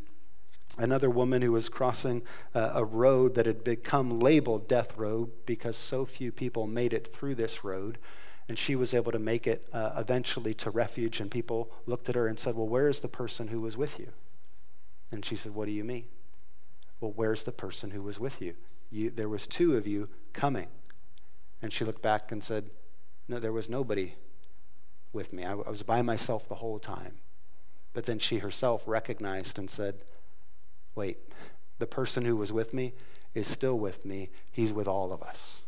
Another 0.77 1.09
woman 1.09 1.41
who 1.41 1.51
was 1.51 1.67
crossing 1.67 2.21
uh, 2.53 2.71
a 2.73 2.85
road 2.85 3.35
that 3.35 3.47
had 3.47 3.63
become 3.63 4.19
labeled 4.19 4.67
Death 4.67 4.95
Road 4.97 5.31
because 5.45 5.75
so 5.75 6.05
few 6.05 6.31
people 6.31 6.67
made 6.67 6.93
it 6.93 7.13
through 7.13 7.35
this 7.35 7.63
road 7.63 7.97
and 8.47 8.57
she 8.57 8.75
was 8.75 8.93
able 8.93 9.11
to 9.11 9.19
make 9.19 9.45
it 9.45 9.67
uh, 9.73 9.91
eventually 9.97 10.53
to 10.55 10.69
refuge. 10.71 11.19
And 11.19 11.29
people 11.29 11.71
looked 11.85 12.09
at 12.09 12.15
her 12.15 12.27
and 12.27 12.39
said, 12.39 12.55
Well, 12.55 12.67
where 12.67 12.89
is 12.89 12.99
the 12.99 13.07
person 13.07 13.49
who 13.49 13.61
was 13.61 13.77
with 13.77 13.99
you? 13.99 14.11
And 15.11 15.25
she 15.25 15.35
said, 15.35 15.53
What 15.53 15.65
do 15.65 15.71
you 15.71 15.83
mean? 15.83 16.05
Well, 16.99 17.13
where's 17.15 17.43
the 17.43 17.51
person 17.51 17.91
who 17.91 18.01
was 18.01 18.19
with 18.19 18.41
you? 18.41 18.55
you 18.91 19.09
there 19.09 19.29
was 19.29 19.47
two 19.47 19.75
of 19.75 19.87
you 19.87 20.09
coming. 20.33 20.67
And 21.61 21.73
she 21.73 21.85
looked 21.85 22.01
back 22.01 22.31
and 22.31 22.43
said, 22.43 22.69
No, 23.27 23.39
there 23.39 23.53
was 23.53 23.69
nobody 23.69 24.15
with 25.13 25.33
me. 25.33 25.43
I, 25.43 25.51
I 25.51 25.69
was 25.69 25.83
by 25.83 26.01
myself 26.01 26.47
the 26.47 26.55
whole 26.55 26.79
time. 26.79 27.17
But 27.93 28.05
then 28.05 28.19
she 28.19 28.39
herself 28.39 28.83
recognized 28.85 29.57
and 29.57 29.69
said, 29.69 29.95
Wait, 30.95 31.17
the 31.79 31.87
person 31.87 32.25
who 32.25 32.35
was 32.35 32.51
with 32.51 32.73
me 32.73 32.93
is 33.33 33.47
still 33.47 33.77
with 33.77 34.05
me. 34.05 34.29
He's 34.51 34.73
with 34.73 34.87
all 34.87 35.11
of 35.11 35.23
us. 35.23 35.63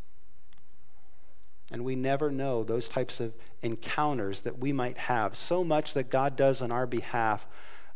And 1.72 1.86
we 1.86 1.96
never 1.96 2.30
know 2.30 2.64
those 2.64 2.90
types 2.90 3.22
of 3.22 3.34
encounters 3.62 4.42
that 4.42 4.60
we 4.60 4.74
might 4.74 4.98
have. 4.98 5.38
So 5.38 5.64
much 5.64 5.94
that 5.94 6.10
God 6.10 6.36
does 6.36 6.62
on 6.62 6.72
our 6.72 6.86
behalf 6.86 7.48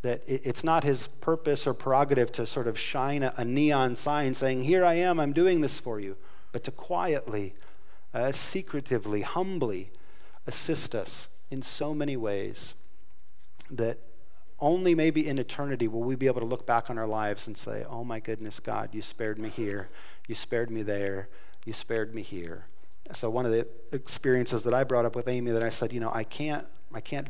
that 0.06 0.22
it's 0.28 0.64
not 0.64 0.84
his 0.84 1.08
purpose 1.08 1.66
or 1.66 1.74
prerogative 1.74 2.32
to 2.32 2.46
sort 2.46 2.68
of 2.68 2.78
shine 2.78 3.24
a, 3.24 3.44
neon 3.44 3.96
sign 3.96 4.36
saying, 4.36 4.62
Here 4.62 4.86
I 4.86 4.94
am, 4.94 5.20
I'm 5.20 5.34
doing 5.34 5.62
this 5.62 5.80
for 5.80 6.00
you, 6.00 6.16
but 6.52 6.64
to 6.66 6.72
quietly, 6.72 7.56
uh, 8.14 8.32
secretively, 8.32 9.22
humbly 9.22 9.90
assist 10.46 10.94
us 10.94 11.28
in 11.50 11.64
so 11.64 11.96
many 11.96 12.16
ways 12.16 12.76
that 13.72 13.98
only 14.60 14.94
maybe 14.94 15.28
in 15.28 15.40
eternity 15.40 15.88
will 15.88 16.04
we 16.04 16.16
be 16.16 16.28
able 16.28 16.42
to 16.42 16.46
look 16.46 16.68
back 16.68 16.92
on 16.92 17.00
our 17.00 17.08
lives 17.08 17.48
and 17.48 17.58
say, 17.58 17.84
Oh 17.90 18.04
my 18.04 18.20
goodness, 18.20 18.60
God, 18.60 18.90
you 18.94 19.02
spared 19.02 19.40
me 19.40 19.50
here, 19.50 19.90
you 20.28 20.36
spared 20.36 20.70
me 20.70 20.84
there, 20.84 21.30
you 21.66 21.74
spared 21.74 22.14
me 22.14 22.22
here. 22.22 22.68
So 23.12 23.32
one 23.32 23.48
of 23.48 23.52
the 23.52 23.68
experiences 23.92 24.64
that 24.66 24.74
I 24.76 24.84
brought 24.84 25.06
up 25.06 25.16
with 25.16 25.28
Amy 25.28 25.50
that 25.50 25.64
I 25.64 25.70
said, 25.70 25.92
you 25.92 26.00
know, 26.00 26.12
I 26.14 26.24
can't, 26.24 26.68
I 26.94 27.02
can't 27.02 27.30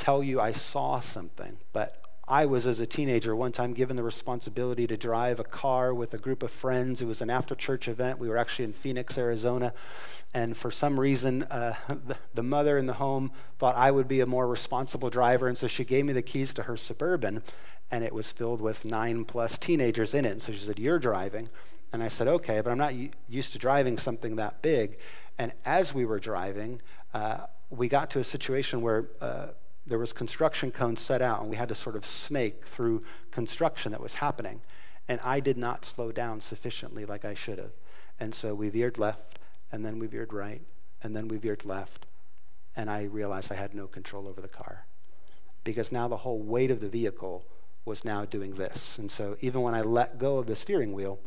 tell 0.00 0.22
you 0.22 0.40
I 0.40 0.52
saw 0.52 1.00
something, 1.00 1.58
but 1.74 2.00
I 2.26 2.46
was, 2.46 2.64
as 2.64 2.78
a 2.78 2.86
teenager, 2.86 3.34
one 3.36 3.50
time 3.50 3.74
given 3.74 3.96
the 3.96 4.02
responsibility 4.02 4.86
to 4.86 4.96
drive 4.96 5.40
a 5.40 5.44
car 5.44 5.92
with 5.92 6.14
a 6.14 6.18
group 6.18 6.44
of 6.44 6.50
friends. 6.50 7.02
It 7.02 7.06
was 7.06 7.20
an 7.20 7.28
after 7.28 7.56
church 7.56 7.88
event. 7.88 8.20
We 8.20 8.28
were 8.28 8.38
actually 8.38 8.66
in 8.66 8.72
Phoenix, 8.72 9.18
Arizona. 9.18 9.74
And 10.32 10.56
for 10.56 10.70
some 10.70 10.98
reason, 10.98 11.42
uh, 11.50 11.74
the, 11.88 12.16
the 12.32 12.42
mother 12.44 12.78
in 12.78 12.86
the 12.86 12.94
home 12.94 13.32
thought 13.58 13.76
I 13.76 13.90
would 13.90 14.06
be 14.06 14.20
a 14.20 14.26
more 14.26 14.46
responsible 14.46 15.10
driver. 15.10 15.48
And 15.48 15.58
so 15.58 15.66
she 15.66 15.84
gave 15.84 16.04
me 16.04 16.12
the 16.12 16.22
keys 16.22 16.54
to 16.54 16.62
her 16.62 16.76
Suburban, 16.76 17.42
and 17.90 18.04
it 18.04 18.14
was 18.14 18.30
filled 18.30 18.60
with 18.60 18.84
nine 18.84 19.24
plus 19.24 19.58
teenagers 19.58 20.14
in 20.14 20.24
it. 20.24 20.30
And 20.30 20.40
so 20.40 20.52
she 20.52 20.60
said, 20.60 20.78
You're 20.78 21.00
driving. 21.00 21.48
And 21.92 22.00
I 22.00 22.08
said, 22.08 22.28
Okay, 22.28 22.60
but 22.60 22.70
I'm 22.70 22.78
not 22.78 22.94
used 23.28 23.52
to 23.52 23.58
driving 23.58 23.98
something 23.98 24.36
that 24.36 24.62
big. 24.62 24.98
And 25.36 25.52
as 25.64 25.92
we 25.92 26.04
were 26.04 26.20
driving, 26.20 26.80
uh, 27.12 27.38
we 27.70 27.88
got 27.88 28.10
to 28.10 28.20
a 28.20 28.24
situation 28.24 28.82
where 28.82 29.08
uh, 29.20 29.48
there 29.86 29.98
was 29.98 30.12
construction 30.12 30.70
cones 30.70 31.00
set 31.00 31.22
out, 31.22 31.40
and 31.40 31.50
we 31.50 31.56
had 31.56 31.68
to 31.68 31.74
sort 31.74 31.96
of 31.96 32.04
snake 32.04 32.64
through 32.64 33.02
construction 33.30 33.92
that 33.92 34.00
was 34.00 34.14
happening. 34.14 34.60
And 35.08 35.20
I 35.24 35.40
did 35.40 35.56
not 35.56 35.84
slow 35.84 36.12
down 36.12 36.40
sufficiently 36.40 37.04
like 37.04 37.24
I 37.24 37.34
should 37.34 37.58
have. 37.58 37.72
And 38.18 38.34
so 38.34 38.54
we 38.54 38.68
veered 38.68 38.98
left, 38.98 39.38
and 39.72 39.84
then 39.84 39.98
we 39.98 40.06
veered 40.06 40.32
right, 40.32 40.62
and 41.02 41.16
then 41.16 41.28
we 41.28 41.38
veered 41.38 41.64
left. 41.64 42.06
And 42.76 42.90
I 42.90 43.04
realized 43.04 43.50
I 43.50 43.56
had 43.56 43.74
no 43.74 43.86
control 43.86 44.28
over 44.28 44.40
the 44.40 44.48
car. 44.48 44.84
Because 45.64 45.90
now 45.90 46.08
the 46.08 46.18
whole 46.18 46.40
weight 46.40 46.70
of 46.70 46.80
the 46.80 46.88
vehicle 46.88 47.44
was 47.84 48.04
now 48.04 48.24
doing 48.24 48.54
this. 48.54 48.98
And 48.98 49.10
so 49.10 49.36
even 49.40 49.62
when 49.62 49.74
I 49.74 49.80
let 49.80 50.18
go 50.18 50.38
of 50.38 50.46
the 50.46 50.56
steering 50.56 50.92
wheel, 50.92 51.18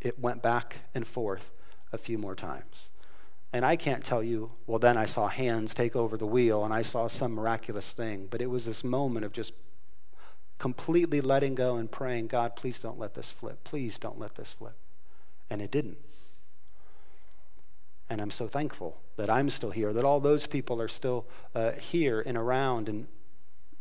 it 0.00 0.18
went 0.18 0.42
back 0.42 0.76
and 0.94 1.06
forth 1.06 1.50
a 1.92 1.98
few 1.98 2.18
more 2.18 2.34
times. 2.34 2.88
And 3.52 3.64
I 3.64 3.76
can't 3.76 4.04
tell 4.04 4.22
you, 4.22 4.52
well, 4.66 4.78
then 4.78 4.96
I 4.96 5.06
saw 5.06 5.28
hands 5.28 5.72
take 5.72 5.96
over 5.96 6.16
the 6.16 6.26
wheel 6.26 6.64
and 6.64 6.74
I 6.74 6.82
saw 6.82 7.06
some 7.06 7.32
miraculous 7.32 7.92
thing. 7.92 8.28
But 8.30 8.42
it 8.42 8.50
was 8.50 8.66
this 8.66 8.84
moment 8.84 9.24
of 9.24 9.32
just 9.32 9.54
completely 10.58 11.20
letting 11.20 11.54
go 11.54 11.76
and 11.76 11.90
praying, 11.90 12.26
God, 12.26 12.56
please 12.56 12.78
don't 12.78 12.98
let 12.98 13.14
this 13.14 13.30
flip. 13.30 13.64
Please 13.64 13.98
don't 13.98 14.18
let 14.18 14.34
this 14.34 14.52
flip. 14.52 14.76
And 15.48 15.62
it 15.62 15.70
didn't. 15.70 15.98
And 18.10 18.20
I'm 18.20 18.30
so 18.30 18.48
thankful 18.48 19.00
that 19.16 19.30
I'm 19.30 19.50
still 19.50 19.70
here, 19.70 19.92
that 19.92 20.04
all 20.04 20.20
those 20.20 20.46
people 20.46 20.80
are 20.80 20.88
still 20.88 21.26
uh, 21.54 21.72
here 21.72 22.22
and 22.24 22.36
around. 22.36 22.88
And 22.88 23.06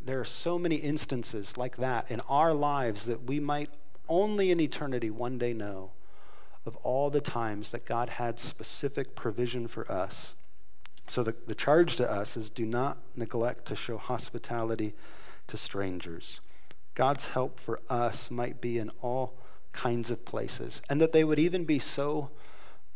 there 0.03 0.19
are 0.19 0.25
so 0.25 0.57
many 0.57 0.75
instances 0.75 1.57
like 1.57 1.77
that 1.77 2.09
in 2.09 2.21
our 2.29 2.53
lives 2.53 3.05
that 3.05 3.23
we 3.23 3.39
might 3.39 3.69
only 4.07 4.51
in 4.51 4.61
eternity 4.61 5.09
one 5.09 5.37
day 5.37 5.53
know 5.53 5.91
of 6.67 6.75
all 6.77 7.09
the 7.09 7.21
times 7.21 7.71
that 7.71 7.85
God 7.85 8.09
had 8.09 8.39
specific 8.39 9.15
provision 9.15 9.67
for 9.67 9.89
us. 9.91 10.35
So 11.07 11.23
the, 11.23 11.33
the 11.47 11.55
charge 11.55 11.95
to 11.95 12.11
us 12.11 12.35
is 12.35 12.49
do 12.49 12.65
not 12.65 12.97
neglect 13.15 13.65
to 13.67 13.75
show 13.75 13.97
hospitality 13.97 14.93
to 15.47 15.55
strangers. 15.55 16.41
God's 16.93 17.29
help 17.29 17.59
for 17.59 17.79
us 17.89 18.29
might 18.29 18.59
be 18.59 18.77
in 18.77 18.91
all 19.01 19.33
kinds 19.71 20.11
of 20.11 20.25
places, 20.25 20.81
and 20.89 20.99
that 20.99 21.13
they 21.13 21.23
would 21.23 21.39
even 21.39 21.63
be 21.63 21.79
so 21.79 22.31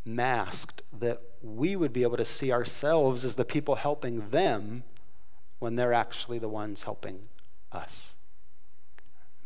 masked 0.03 0.81
that 0.91 1.21
we 1.41 1.75
would 1.75 1.93
be 1.93 2.03
able 2.03 2.17
to 2.17 2.25
see 2.25 2.51
ourselves 2.51 3.23
as 3.23 3.35
the 3.35 3.45
people 3.45 3.75
helping 3.75 4.29
them 4.31 4.83
when 5.59 5.75
they're 5.75 5.93
actually 5.93 6.39
the 6.39 6.49
ones 6.49 6.83
helping 6.83 7.19
us. 7.71 8.15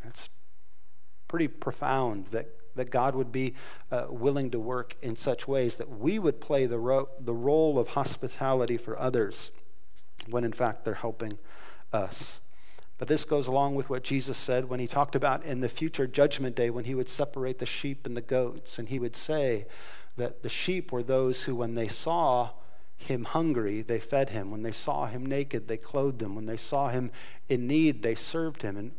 That's 0.04 0.30
pretty 1.28 1.48
profound 1.48 2.28
that 2.28 2.48
that 2.76 2.92
God 2.92 3.16
would 3.16 3.32
be 3.32 3.54
uh, 3.92 4.08
willing 4.10 4.52
to 4.52 4.60
work 4.60 4.96
in 5.02 5.16
such 5.16 5.48
ways 5.48 5.76
that 5.78 5.90
we 5.90 6.20
would 6.20 6.42
play 6.42 6.66
the, 6.66 6.80
ro- 6.80 7.10
the 7.20 7.34
role 7.34 7.80
of 7.80 7.90
hospitality 7.90 8.78
for 8.78 9.00
others 9.00 9.52
when 10.30 10.44
in 10.44 10.54
fact 10.54 10.86
they're 10.86 10.96
helping 10.96 11.38
us. 11.94 12.40
But 12.98 13.08
this 13.08 13.26
goes 13.26 13.48
along 13.48 13.76
with 13.76 13.90
what 13.90 14.04
Jesus 14.04 14.38
said 14.38 14.70
when 14.70 14.80
he 14.80 14.88
talked 14.88 15.16
about 15.16 15.44
in 15.44 15.60
the 15.60 15.70
future 15.70 16.08
judgment 16.08 16.56
day 16.56 16.70
when 16.70 16.86
he 16.86 16.96
would 16.96 17.10
separate 17.10 17.60
the 17.60 17.66
sheep 17.66 18.06
and 18.06 18.16
the 18.16 18.22
goats. 18.22 18.80
And 18.80 18.88
he 18.88 19.00
would 19.00 19.16
say 19.16 19.66
that 20.16 20.44
the 20.44 20.50
sheep 20.50 20.92
were 20.92 21.04
those 21.04 21.44
who, 21.44 21.56
when 21.56 21.76
they 21.76 21.90
saw 21.90 22.52
him 22.96 23.26
hungry, 23.26 23.82
they 23.82 24.00
fed 24.00 24.30
him. 24.30 24.50
When 24.50 24.64
they 24.64 24.72
saw 24.72 25.08
him 25.08 25.26
naked, 25.26 25.68
they 25.68 25.76
clothed 25.76 26.22
him. 26.22 26.36
When 26.36 26.46
they 26.46 26.56
saw 26.56 26.88
him 26.88 27.12
in 27.50 27.68
need, 27.68 28.02
they 28.02 28.16
served 28.16 28.62
him. 28.62 28.78
And 28.78 28.92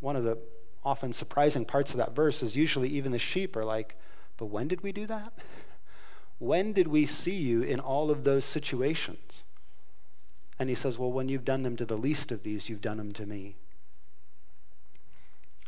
one 0.00 0.16
of 0.16 0.24
the 0.24 0.38
often 0.84 1.12
surprising 1.12 1.64
parts 1.64 1.92
of 1.92 1.98
that 1.98 2.14
verse 2.14 2.42
is 2.42 2.56
usually 2.56 2.88
even 2.88 3.12
the 3.12 3.18
sheep 3.18 3.56
are 3.56 3.64
like, 3.64 3.96
but 4.36 4.46
when 4.46 4.68
did 4.68 4.82
we 4.82 4.92
do 4.92 5.06
that? 5.06 5.32
When 6.38 6.72
did 6.72 6.88
we 6.88 7.06
see 7.06 7.36
you 7.36 7.62
in 7.62 7.78
all 7.78 8.10
of 8.10 8.24
those 8.24 8.44
situations? 8.44 9.44
And 10.58 10.68
he 10.68 10.74
says, 10.74 10.98
Well, 10.98 11.12
when 11.12 11.28
you've 11.28 11.44
done 11.44 11.62
them 11.62 11.76
to 11.76 11.84
the 11.84 11.96
least 11.96 12.32
of 12.32 12.42
these, 12.42 12.68
you've 12.68 12.80
done 12.80 12.96
them 12.96 13.12
to 13.12 13.26
me. 13.26 13.56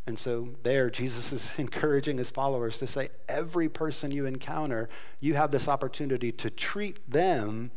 And 0.06 0.18
so, 0.18 0.48
there, 0.62 0.90
Jesus 0.90 1.32
is 1.32 1.50
encouraging 1.58 2.18
his 2.18 2.30
followers 2.30 2.78
to 2.78 2.86
say, 2.86 3.08
Every 3.28 3.68
person 3.68 4.10
you 4.10 4.26
encounter, 4.26 4.88
you 5.20 5.34
have 5.34 5.50
this 5.50 5.68
opportunity 5.68 6.32
to 6.32 6.50
treat 6.50 7.08
them 7.08 7.70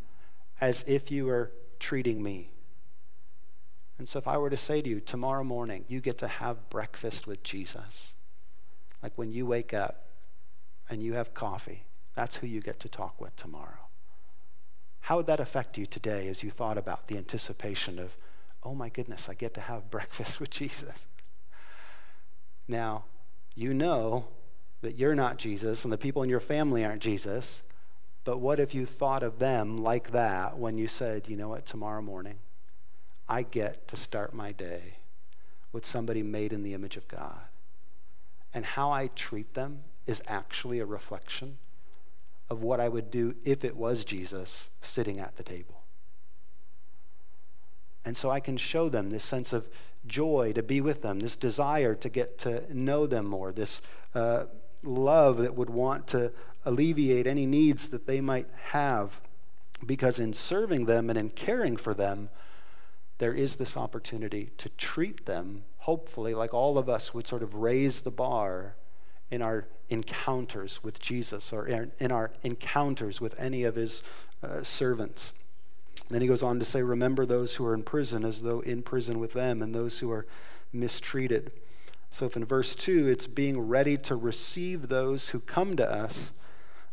as 0.59 0.83
if 0.87 1.11
you 1.11 1.25
were 1.25 1.51
treating 1.79 2.23
me. 2.23 2.49
And 3.97 4.07
so, 4.07 4.19
if 4.19 4.27
I 4.27 4.37
were 4.37 4.49
to 4.49 4.57
say 4.57 4.81
to 4.81 4.89
you, 4.89 4.99
tomorrow 4.99 5.43
morning, 5.43 5.85
you 5.87 5.99
get 5.99 6.19
to 6.19 6.27
have 6.27 6.69
breakfast 6.69 7.25
with 7.25 7.43
Jesus, 7.43 8.13
like 9.01 9.13
when 9.15 9.31
you 9.31 9.45
wake 9.45 9.73
up 9.73 10.05
and 10.89 11.01
you 11.01 11.13
have 11.13 11.33
coffee, 11.33 11.83
that's 12.13 12.37
who 12.37 12.47
you 12.47 12.61
get 12.61 12.79
to 12.81 12.89
talk 12.89 13.19
with 13.19 13.35
tomorrow. 13.35 13.87
How 15.01 15.17
would 15.17 15.27
that 15.27 15.39
affect 15.39 15.77
you 15.77 15.85
today 15.85 16.27
as 16.27 16.43
you 16.43 16.51
thought 16.51 16.77
about 16.77 17.07
the 17.07 17.17
anticipation 17.17 17.97
of, 17.97 18.17
oh 18.63 18.75
my 18.75 18.89
goodness, 18.89 19.29
I 19.29 19.33
get 19.33 19.53
to 19.53 19.61
have 19.61 19.89
breakfast 19.91 20.39
with 20.39 20.49
Jesus? 20.49 21.05
Now, 22.67 23.05
you 23.55 23.73
know 23.73 24.27
that 24.81 24.95
you're 24.95 25.15
not 25.15 25.37
Jesus 25.37 25.83
and 25.83 25.91
the 25.91 25.97
people 25.97 26.21
in 26.23 26.29
your 26.29 26.39
family 26.39 26.85
aren't 26.85 27.01
Jesus, 27.01 27.63
but 28.23 28.39
what 28.39 28.59
if 28.59 28.75
you 28.75 28.85
thought 28.85 29.23
of 29.23 29.39
them 29.39 29.77
like 29.77 30.11
that 30.11 30.57
when 30.57 30.77
you 30.77 30.87
said, 30.87 31.27
you 31.27 31.37
know 31.37 31.47
what, 31.47 31.65
tomorrow 31.65 32.01
morning, 32.01 32.39
I 33.29 33.43
get 33.43 33.87
to 33.89 33.97
start 33.97 34.33
my 34.33 34.51
day 34.51 34.95
with 35.71 35.85
somebody 35.85 36.23
made 36.23 36.53
in 36.53 36.63
the 36.63 36.73
image 36.73 36.97
of 36.97 37.07
God. 37.07 37.41
And 38.53 38.65
how 38.65 38.91
I 38.91 39.07
treat 39.07 39.53
them 39.53 39.83
is 40.05 40.21
actually 40.27 40.79
a 40.79 40.85
reflection 40.85 41.57
of 42.49 42.63
what 42.63 42.79
I 42.79 42.87
would 42.87 43.11
do 43.11 43.35
if 43.43 43.65
it 43.65 43.75
was 43.75 44.05
Jesus 44.05 44.69
sitting 44.81 45.19
at 45.19 45.35
the 45.35 45.43
table. 45.43 45.81
And 48.05 48.15
so 48.15 48.29
I 48.29 48.39
can 48.39 48.55
show 48.55 48.87
them 48.87 49.09
this 49.09 49.25
sense 49.25 49.51
of 49.51 49.67
joy 50.05 50.53
to 50.53 50.63
be 50.63 50.79
with 50.79 51.01
them, 51.01 51.19
this 51.19 51.35
desire 51.35 51.93
to 51.95 52.07
get 52.07 52.37
to 52.39 52.63
know 52.73 53.05
them 53.05 53.25
more, 53.25 53.51
this 53.51 53.81
uh, 54.15 54.45
love 54.81 55.39
that 55.39 55.55
would 55.55 55.69
want 55.69 56.07
to 56.07 56.31
alleviate 56.63 57.27
any 57.27 57.45
needs 57.45 57.89
that 57.89 58.07
they 58.07 58.21
might 58.21 58.47
have. 58.69 59.19
Because 59.85 60.19
in 60.19 60.31
serving 60.31 60.85
them 60.85 61.09
and 61.09 61.19
in 61.19 61.29
caring 61.29 61.75
for 61.75 61.93
them, 61.93 62.29
there 63.17 63.33
is 63.33 63.55
this 63.55 63.75
opportunity 63.75 64.51
to 64.57 64.69
treat 64.69 65.25
them, 65.25 65.63
hopefully, 65.79 66.33
like 66.35 66.53
all 66.53 66.77
of 66.77 66.87
us 66.87 67.13
would 67.13 67.27
sort 67.27 67.43
of 67.43 67.55
raise 67.55 68.01
the 68.01 68.11
bar 68.11 68.75
in 69.31 69.41
our 69.41 69.67
encounters 69.89 70.83
with 70.83 70.99
Jesus 70.99 71.51
or 71.51 71.67
in 71.67 72.11
our 72.11 72.31
encounters 72.43 73.19
with 73.19 73.37
any 73.39 73.63
of 73.63 73.75
his 73.75 74.03
uh, 74.43 74.61
servants. 74.61 75.33
Then 76.09 76.21
he 76.21 76.27
goes 76.27 76.43
on 76.43 76.59
to 76.59 76.65
say, 76.65 76.83
Remember 76.83 77.25
those 77.25 77.55
who 77.55 77.65
are 77.65 77.73
in 77.73 77.83
prison 77.83 78.23
as 78.23 78.43
though 78.43 78.61
in 78.61 78.83
prison 78.83 79.19
with 79.19 79.33
them, 79.33 79.61
and 79.61 79.73
those 79.73 79.99
who 79.99 80.11
are 80.11 80.27
mistreated. 80.71 81.51
So, 82.11 82.25
if 82.25 82.37
in 82.37 82.45
verse 82.45 82.75
2 82.75 83.07
it's 83.07 83.27
being 83.27 83.59
ready 83.59 83.97
to 83.97 84.15
receive 84.15 84.87
those 84.87 85.29
who 85.29 85.39
come 85.39 85.75
to 85.75 85.89
us, 85.89 86.31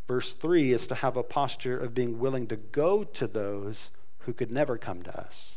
verse 0.08 0.34
3 0.34 0.72
is 0.72 0.86
to 0.88 0.96
have 0.96 1.16
a 1.16 1.22
posture 1.22 1.78
of 1.78 1.94
being 1.94 2.18
willing 2.18 2.46
to 2.48 2.56
go 2.56 3.04
to 3.04 3.26
those 3.26 3.90
who 4.20 4.32
could 4.32 4.50
never 4.50 4.76
come 4.76 5.02
to 5.02 5.16
us. 5.18 5.56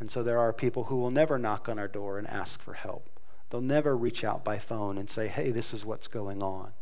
And 0.00 0.10
so 0.10 0.22
there 0.22 0.38
are 0.38 0.52
people 0.52 0.84
who 0.84 0.96
will 0.96 1.10
never 1.10 1.38
knock 1.38 1.68
on 1.68 1.78
our 1.78 1.88
door 1.88 2.18
and 2.18 2.26
ask 2.26 2.60
for 2.62 2.74
help. 2.74 3.08
They'll 3.50 3.60
never 3.60 3.96
reach 3.96 4.24
out 4.24 4.44
by 4.44 4.58
phone 4.58 4.98
and 4.98 5.08
say, 5.08 5.28
hey, 5.28 5.50
this 5.50 5.72
is 5.72 5.84
what's 5.84 6.08
going 6.08 6.42
on. 6.42 6.72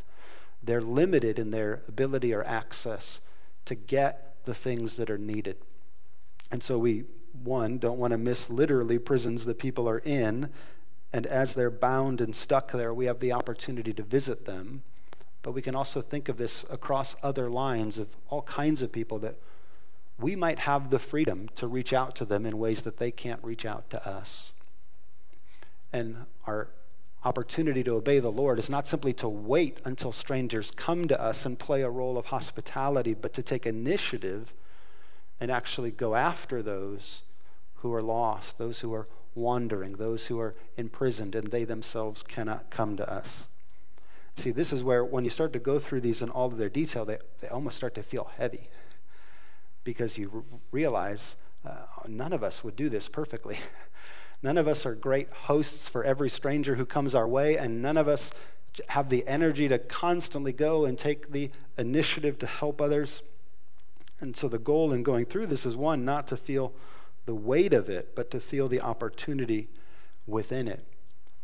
They're 0.61 0.81
limited 0.81 1.37
in 1.37 1.51
their 1.51 1.83
ability 1.87 2.33
or 2.33 2.43
access 2.43 3.19
to 3.65 3.75
get 3.75 4.35
the 4.45 4.53
things 4.53 4.97
that 4.97 5.09
are 5.09 5.17
needed. 5.17 5.57
And 6.51 6.63
so 6.63 6.77
we, 6.77 7.03
one, 7.43 7.77
don't 7.77 7.99
want 7.99 8.11
to 8.11 8.17
miss 8.17 8.49
literally 8.49 8.97
prisons 8.99 9.45
that 9.45 9.59
people 9.59 9.87
are 9.87 9.99
in. 9.99 10.49
And 11.11 11.25
as 11.27 11.53
they're 11.53 11.69
bound 11.69 12.21
and 12.21 12.35
stuck 12.35 12.71
there, 12.71 12.93
we 12.93 13.05
have 13.05 13.19
the 13.19 13.33
opportunity 13.33 13.93
to 13.93 14.03
visit 14.03 14.45
them. 14.45 14.83
But 15.43 15.51
we 15.51 15.61
can 15.61 15.75
also 15.75 16.01
think 16.01 16.29
of 16.29 16.37
this 16.37 16.65
across 16.69 17.15
other 17.21 17.49
lines 17.49 17.97
of 17.97 18.07
all 18.29 18.43
kinds 18.43 18.81
of 18.81 18.91
people 18.91 19.19
that 19.19 19.35
we 20.23 20.37
might 20.37 20.59
have 20.59 20.89
the 20.89 20.99
freedom 20.99 21.49
to 21.55 21.67
reach 21.67 21.91
out 21.91 22.15
to 22.15 22.23
them 22.23 22.45
in 22.45 22.57
ways 22.57 22.83
that 22.83 22.97
they 22.97 23.11
can't 23.11 23.43
reach 23.43 23.65
out 23.65 23.89
to 23.89 24.07
us. 24.07 24.53
And 25.91 26.25
our 26.47 26.69
opportunity 27.25 27.83
to 27.83 27.95
obey 27.95 28.19
the 28.19 28.31
Lord 28.31 28.57
is 28.57 28.69
not 28.69 28.87
simply 28.87 29.11
to 29.13 29.27
wait 29.27 29.81
until 29.83 30.13
strangers 30.13 30.71
come 30.71 31.09
to 31.09 31.21
us 31.21 31.45
and 31.45 31.59
play 31.59 31.81
a 31.81 31.89
role 31.89 32.17
of 32.17 32.27
hospitality, 32.27 33.13
but 33.13 33.33
to 33.33 33.43
take 33.43 33.65
initiative 33.65 34.53
and 35.41 35.51
actually 35.51 35.91
go 35.91 36.15
after 36.15 36.63
those 36.63 37.23
who 37.75 37.93
are 37.93 38.01
lost, 38.01 38.57
those 38.57 38.79
who 38.79 38.93
are 38.93 39.09
wandering, 39.35 39.97
those 39.97 40.27
who 40.27 40.39
are 40.39 40.55
imprisoned, 40.77 41.35
and 41.35 41.47
they 41.47 41.65
themselves 41.65 42.23
cannot 42.23 42.69
come 42.69 42.95
to 42.95 43.11
us. 43.11 43.47
See, 44.37 44.51
this 44.51 44.71
is 44.71 44.85
where 44.85 45.03
when 45.03 45.25
you 45.25 45.29
start 45.29 45.51
to 45.51 45.59
go 45.59 45.79
through 45.79 45.99
these 45.99 46.21
in 46.21 46.29
all 46.29 46.47
of 46.47 46.57
their 46.57 46.69
detail, 46.69 47.03
they, 47.03 47.17
they 47.41 47.49
almost 47.49 47.75
start 47.75 47.93
to 47.95 48.03
feel 48.03 48.31
heavy 48.37 48.69
because 49.83 50.17
you 50.17 50.45
realize 50.71 51.35
uh, 51.65 51.71
none 52.07 52.33
of 52.33 52.43
us 52.43 52.63
would 52.63 52.75
do 52.75 52.89
this 52.89 53.07
perfectly. 53.07 53.57
none 54.43 54.57
of 54.57 54.67
us 54.67 54.85
are 54.85 54.95
great 54.95 55.29
hosts 55.31 55.87
for 55.87 56.03
every 56.03 56.29
stranger 56.29 56.75
who 56.75 56.85
comes 56.85 57.15
our 57.15 57.27
way, 57.27 57.57
and 57.57 57.81
none 57.81 57.97
of 57.97 58.07
us 58.07 58.31
have 58.89 59.09
the 59.09 59.27
energy 59.27 59.67
to 59.67 59.77
constantly 59.77 60.51
go 60.51 60.85
and 60.85 60.97
take 60.97 61.31
the 61.31 61.49
initiative 61.77 62.39
to 62.39 62.47
help 62.47 62.81
others. 62.81 63.21
And 64.19 64.35
so 64.35 64.47
the 64.47 64.59
goal 64.59 64.91
in 64.91 65.03
going 65.03 65.25
through 65.25 65.47
this 65.47 65.65
is 65.65 65.75
one, 65.75 66.05
not 66.05 66.27
to 66.27 66.37
feel 66.37 66.73
the 67.25 67.35
weight 67.35 67.73
of 67.73 67.89
it, 67.89 68.15
but 68.15 68.31
to 68.31 68.39
feel 68.39 68.67
the 68.67 68.81
opportunity 68.81 69.69
within 70.27 70.67
it. 70.67 70.85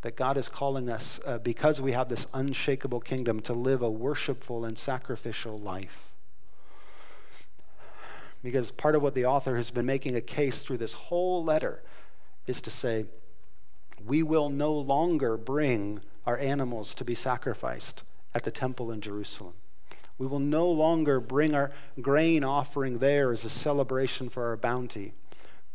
That 0.01 0.15
God 0.15 0.37
is 0.37 0.49
calling 0.49 0.89
us, 0.89 1.19
uh, 1.25 1.39
because 1.39 1.81
we 1.81 1.91
have 1.91 2.09
this 2.09 2.25
unshakable 2.33 3.01
kingdom, 3.01 3.41
to 3.41 3.53
live 3.53 3.81
a 3.81 3.89
worshipful 3.89 4.65
and 4.65 4.77
sacrificial 4.77 5.57
life. 5.57 6.09
Because 8.43 8.71
part 8.71 8.95
of 8.95 9.01
what 9.01 9.15
the 9.15 9.25
author 9.25 9.55
has 9.57 9.71
been 9.71 9.85
making 9.85 10.15
a 10.15 10.21
case 10.21 10.61
through 10.61 10.77
this 10.77 10.93
whole 10.93 11.43
letter 11.43 11.81
is 12.47 12.61
to 12.61 12.71
say, 12.71 13.05
we 14.05 14.23
will 14.23 14.49
no 14.49 14.73
longer 14.73 15.35
bring 15.37 15.99
our 16.25 16.37
animals 16.37 16.95
to 16.95 17.03
be 17.03 17.15
sacrificed 17.15 18.03
at 18.33 18.43
the 18.43 18.51
temple 18.51 18.91
in 18.91 19.01
Jerusalem. 19.01 19.53
We 20.17 20.27
will 20.27 20.39
no 20.39 20.69
longer 20.69 21.19
bring 21.19 21.53
our 21.53 21.71
grain 22.01 22.43
offering 22.43 22.99
there 22.99 23.31
as 23.31 23.43
a 23.43 23.49
celebration 23.49 24.29
for 24.29 24.47
our 24.47 24.57
bounty 24.57 25.13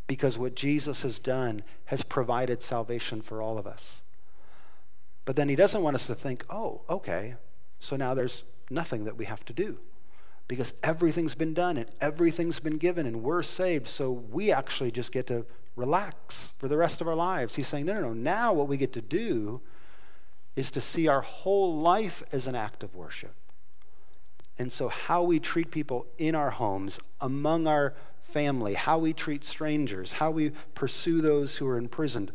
because 0.06 0.38
what 0.38 0.54
Jesus 0.54 1.02
has 1.02 1.18
done 1.18 1.60
has 1.86 2.02
provided 2.02 2.62
salvation 2.62 3.22
for 3.22 3.40
all 3.40 3.58
of 3.58 3.66
us. 3.66 4.02
But 5.24 5.36
then 5.36 5.48
he 5.48 5.56
doesn't 5.56 5.82
want 5.82 5.96
us 5.96 6.06
to 6.08 6.14
think, 6.14 6.44
oh, 6.50 6.82
okay, 6.90 7.36
so 7.80 7.96
now 7.96 8.12
there's 8.14 8.44
nothing 8.70 9.04
that 9.04 9.16
we 9.16 9.24
have 9.24 9.44
to 9.46 9.52
do 9.52 9.78
because 10.46 10.74
everything's 10.82 11.34
been 11.34 11.54
done 11.54 11.76
and 11.76 11.90
everything's 12.00 12.60
been 12.60 12.76
given 12.76 13.06
and 13.06 13.22
we're 13.22 13.42
saved, 13.42 13.88
so 13.88 14.10
we 14.10 14.52
actually 14.52 14.90
just 14.90 15.12
get 15.12 15.26
to 15.28 15.46
relax 15.76 16.50
for 16.58 16.68
the 16.68 16.76
rest 16.76 17.00
of 17.00 17.08
our 17.08 17.14
lives. 17.14 17.54
He's 17.54 17.68
saying, 17.68 17.86
no, 17.86 17.94
no, 17.94 18.00
no. 18.00 18.12
Now 18.12 18.52
what 18.52 18.68
we 18.68 18.76
get 18.76 18.92
to 18.92 19.00
do 19.00 19.60
is 20.54 20.70
to 20.70 20.80
see 20.80 21.08
our 21.08 21.22
whole 21.22 21.74
life 21.74 22.22
as 22.30 22.46
an 22.46 22.54
act 22.54 22.82
of 22.82 22.94
worship. 22.94 23.34
And 24.56 24.72
so, 24.72 24.88
how 24.88 25.24
we 25.24 25.40
treat 25.40 25.72
people 25.72 26.06
in 26.16 26.36
our 26.36 26.50
homes, 26.50 27.00
among 27.20 27.66
our 27.66 27.92
family, 28.22 28.74
how 28.74 28.98
we 28.98 29.12
treat 29.12 29.42
strangers, 29.42 30.12
how 30.12 30.30
we 30.30 30.50
pursue 30.74 31.20
those 31.20 31.56
who 31.56 31.66
are 31.66 31.76
imprisoned, 31.76 32.30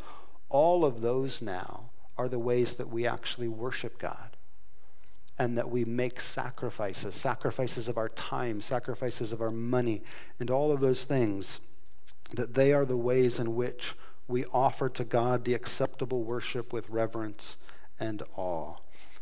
all 0.49 0.83
of 0.83 0.99
those 0.99 1.41
now 1.41 1.91
are 2.17 2.27
the 2.27 2.39
ways 2.39 2.73
that 2.73 2.89
we 2.89 3.07
actually 3.07 3.47
worship 3.47 3.97
God 3.97 4.28
and 5.39 5.57
that 5.57 5.71
we 5.71 5.85
make 5.85 6.19
sacrifices 6.19 7.15
sacrifices 7.15 7.87
of 7.87 7.97
our 7.97 8.09
time, 8.09 8.59
sacrifices 8.59 9.31
of 9.31 9.41
our 9.41 9.51
money, 9.51 10.03
and 10.39 10.51
all 10.51 10.71
of 10.71 10.81
those 10.81 11.05
things 11.05 11.61
that 12.33 12.53
they 12.53 12.73
are 12.73 12.85
the 12.85 12.97
ways 12.97 13.39
in 13.39 13.55
which 13.55 13.95
we 14.27 14.45
offer 14.53 14.89
to 14.89 15.03
God 15.03 15.45
the 15.45 15.55
acceptable 15.55 16.23
worship 16.23 16.71
with 16.71 16.89
reverence 16.89 17.57
and 17.99 18.21
awe. 18.35 18.75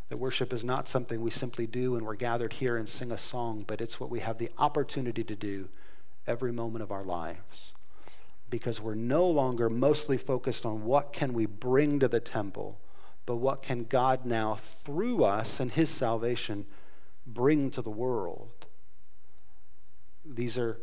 That 0.10 0.18
worship 0.18 0.52
is 0.52 0.64
not 0.64 0.90
something 0.90 1.22
we 1.22 1.32
simply 1.32 1.68
do 1.68 1.94
when 1.94 2.04
we're 2.04 2.16
gathered 2.16 2.54
here 2.54 2.78
and 2.78 2.90
sing 2.90 3.12
a 3.12 3.18
song, 3.18 3.64
but 3.68 3.80
it's 3.80 4.00
what 4.00 4.10
we 4.10 4.20
have 4.20 4.38
the 4.38 4.52
opportunity 4.58 5.24
to 5.24 5.36
do 5.36 5.70
every 6.26 6.52
moment 6.52 6.84
of 6.84 6.92
our 6.92 7.04
lives. 7.04 7.74
Because 8.50 8.82
we're 8.82 8.96
no 8.96 9.28
longer 9.28 9.70
mostly 9.70 10.18
focused 10.18 10.66
on 10.66 10.84
what 10.84 11.14
can 11.14 11.34
we 11.34 11.46
bring 11.46 12.00
to 12.00 12.08
the 12.08 12.22
temple, 12.22 12.80
but 13.28 13.36
what 13.36 13.62
can 13.62 13.84
God 13.84 14.26
now, 14.26 14.56
through 14.56 15.24
us 15.24 15.60
and 15.60 15.70
his 15.70 15.92
salvation, 15.92 16.66
bring 17.28 17.70
to 17.72 17.82
the 17.82 17.92
world. 17.92 18.66
These 20.26 20.58
are 20.58 20.80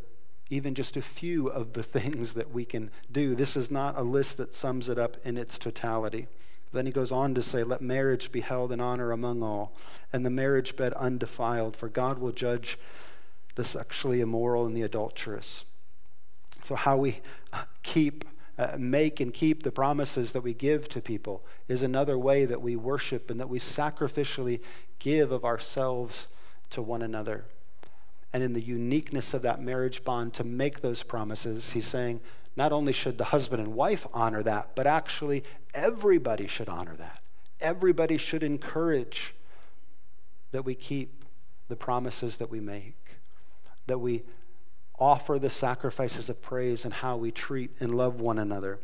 even 0.51 0.75
just 0.75 0.97
a 0.97 1.03
few 1.03 1.49
of 1.49 1.73
the 1.73 1.83
things 1.83 2.35
that 2.35 2.53
we 2.53 2.67
can 2.67 2.91
do. 3.11 3.35
This 3.35 3.57
is 3.57 3.71
not 3.71 3.99
a 3.99 4.03
list 4.03 4.37
that 4.37 4.55
sums 4.55 4.89
it 4.91 4.99
up 4.99 5.17
in 5.25 5.39
its 5.39 5.59
totality. 5.59 6.29
Then 6.73 6.85
he 6.85 6.93
goes 6.93 7.11
on 7.11 7.35
to 7.35 7.43
say, 7.43 7.65
Let 7.65 7.81
marriage 7.81 8.31
be 8.31 8.41
held 8.41 8.73
in 8.73 8.81
honor 8.81 9.11
among 9.11 9.43
all, 9.43 9.75
and 10.13 10.27
the 10.27 10.31
marriage 10.31 10.77
bed 10.77 10.93
undefiled, 10.95 11.77
for 11.77 11.89
God 11.89 12.19
will 12.19 12.33
judge 12.33 12.79
the 13.55 13.65
sexually 13.65 14.21
immoral 14.21 14.67
and 14.67 14.77
the 14.77 14.83
adulterous. 14.83 15.65
So, 16.65 16.75
how 16.75 16.99
we 16.99 17.21
keep, 17.83 18.25
uh, 18.59 18.77
make, 18.79 19.21
and 19.21 19.33
keep 19.33 19.63
the 19.63 19.73
promises 19.73 20.33
that 20.33 20.43
we 20.43 20.55
give 20.55 20.89
to 20.89 21.01
people 21.01 21.45
is 21.69 21.83
another 21.83 22.19
way 22.19 22.45
that 22.45 22.63
we 22.63 22.77
worship 22.77 23.31
and 23.31 23.41
that 23.41 23.49
we 23.49 23.59
sacrificially 23.59 24.61
give 24.99 25.33
of 25.33 25.45
ourselves 25.45 26.29
to 26.71 26.81
one 26.81 27.03
another 27.03 27.45
and 28.35 28.43
in 28.43 28.53
the 28.53 28.61
uniqueness 28.61 29.33
of 29.33 29.43
that 29.43 29.63
marriage 29.63 30.03
bond 30.03 30.35
to 30.35 30.43
make 30.43 30.81
those 30.81 31.05
promises, 31.05 31.71
he's 31.71 31.87
saying 31.87 32.21
not 32.57 32.73
only 32.73 32.93
should 32.93 33.17
the 33.17 33.27
husband 33.27 33.63
and 33.63 33.75
wife 33.75 34.09
honor 34.13 34.43
that, 34.43 34.75
but 34.75 34.89
actually 34.89 35.45
everybody 35.73 36.49
should 36.49 36.69
honor 36.69 36.97
that. 36.97 37.23
Everybody 37.61 38.17
should 38.17 38.43
encourage 38.43 39.35
that 40.51 40.65
we 40.65 40.75
keep 40.75 41.25
the 41.69 41.77
promises 41.77 42.39
that 42.39 42.51
we 42.51 42.59
make, 42.59 43.19
that 43.87 43.99
we 43.99 44.25
offer 44.99 45.39
the 45.39 45.51
sacrifices 45.51 46.29
of 46.29 46.41
praise 46.41 46.85
and 46.85 46.95
how 46.95 47.17
we 47.17 47.31
treat 47.31 47.71
and 47.81 47.95
love 47.95 48.21
one 48.21 48.39
another. 48.39 48.79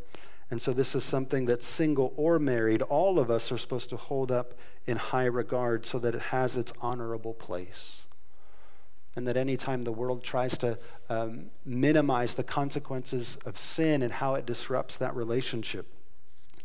And 0.51 0.61
so, 0.61 0.73
this 0.73 0.95
is 0.95 1.05
something 1.05 1.47
that 1.47 1.63
single 1.63 2.13
or 2.17 2.39
married, 2.39 2.83
all 2.83 3.21
of 3.21 3.31
us 3.31 3.53
are 3.53 3.59
supposed 3.59 3.91
to 3.91 3.97
hold 3.97 4.33
up 4.33 4.55
in 4.87 4.97
high 4.97 5.27
regard 5.27 5.87
so 5.87 5.99
that 6.01 6.15
it 6.15 6.23
has 6.23 6.57
its 6.57 6.73
honorable 6.81 7.35
place 7.35 8.03
and 9.17 9.27
that 9.27 9.37
anytime 9.37 9.83
the 9.83 9.93
world 9.93 10.23
tries 10.23 10.57
to 10.59 10.79
um, 11.09 11.47
minimize 11.65 12.35
the 12.35 12.45
consequences 12.45 13.37
of 13.45 13.59
sin 13.59 14.03
and 14.03 14.13
how 14.13 14.35
it 14.35 14.47
disrupts 14.47 14.97
that 14.99 15.15
relationship, 15.17 15.87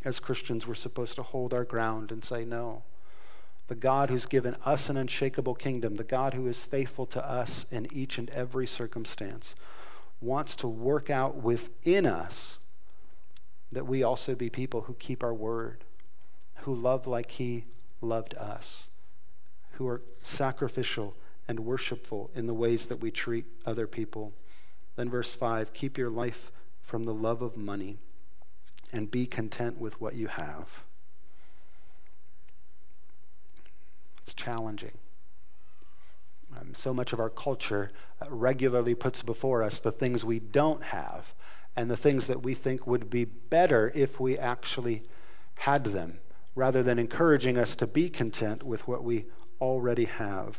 as 0.04 0.20
Christians, 0.20 0.66
we're 0.66 0.74
supposed 0.74 1.16
to 1.16 1.22
hold 1.22 1.52
our 1.52 1.64
ground 1.64 2.12
and 2.12 2.24
say, 2.24 2.44
no. 2.44 2.84
The 3.68 3.74
God 3.74 4.10
who's 4.10 4.26
given 4.26 4.56
us 4.64 4.88
an 4.88 4.96
unshakable 4.96 5.54
kingdom, 5.54 5.96
the 5.96 6.04
God 6.04 6.34
who 6.34 6.46
is 6.46 6.62
faithful 6.62 7.06
to 7.06 7.28
us 7.28 7.66
in 7.70 7.88
each 7.92 8.18
and 8.18 8.30
every 8.30 8.66
circumstance, 8.66 9.54
wants 10.20 10.54
to 10.56 10.68
work 10.68 11.10
out 11.10 11.36
within 11.36 12.06
us 12.06 12.58
that 13.72 13.86
we 13.86 14.02
also 14.02 14.34
be 14.34 14.48
people 14.48 14.82
who 14.82 14.94
keep 14.94 15.22
our 15.22 15.34
word, 15.34 15.84
who 16.58 16.74
love 16.74 17.06
like 17.06 17.32
He 17.32 17.64
loved 18.00 18.34
us, 18.34 18.88
who 19.72 19.88
are 19.88 20.02
sacrificial 20.22 21.16
and 21.48 21.60
worshipful 21.60 22.30
in 22.34 22.46
the 22.46 22.54
ways 22.54 22.86
that 22.86 23.00
we 23.00 23.10
treat 23.10 23.44
other 23.64 23.86
people. 23.86 24.32
Then, 24.94 25.10
verse 25.10 25.34
5 25.34 25.72
keep 25.72 25.98
your 25.98 26.10
life 26.10 26.50
from 26.80 27.04
the 27.04 27.14
love 27.14 27.42
of 27.42 27.56
money 27.56 27.98
and 28.92 29.10
be 29.10 29.26
content 29.26 29.78
with 29.78 30.00
what 30.00 30.14
you 30.14 30.28
have. 30.28 30.84
It's 34.26 34.34
challenging. 34.34 34.98
Um, 36.58 36.74
so 36.74 36.92
much 36.92 37.12
of 37.12 37.20
our 37.20 37.30
culture 37.30 37.92
uh, 38.20 38.26
regularly 38.28 38.96
puts 38.96 39.22
before 39.22 39.62
us 39.62 39.78
the 39.78 39.92
things 39.92 40.24
we 40.24 40.40
don't 40.40 40.82
have 40.82 41.32
and 41.76 41.88
the 41.88 41.96
things 41.96 42.26
that 42.26 42.42
we 42.42 42.52
think 42.52 42.88
would 42.88 43.08
be 43.08 43.24
better 43.24 43.92
if 43.94 44.18
we 44.18 44.36
actually 44.36 45.04
had 45.54 45.84
them, 45.84 46.18
rather 46.56 46.82
than 46.82 46.98
encouraging 46.98 47.56
us 47.56 47.76
to 47.76 47.86
be 47.86 48.08
content 48.08 48.64
with 48.64 48.88
what 48.88 49.04
we 49.04 49.26
already 49.60 50.06
have. 50.06 50.58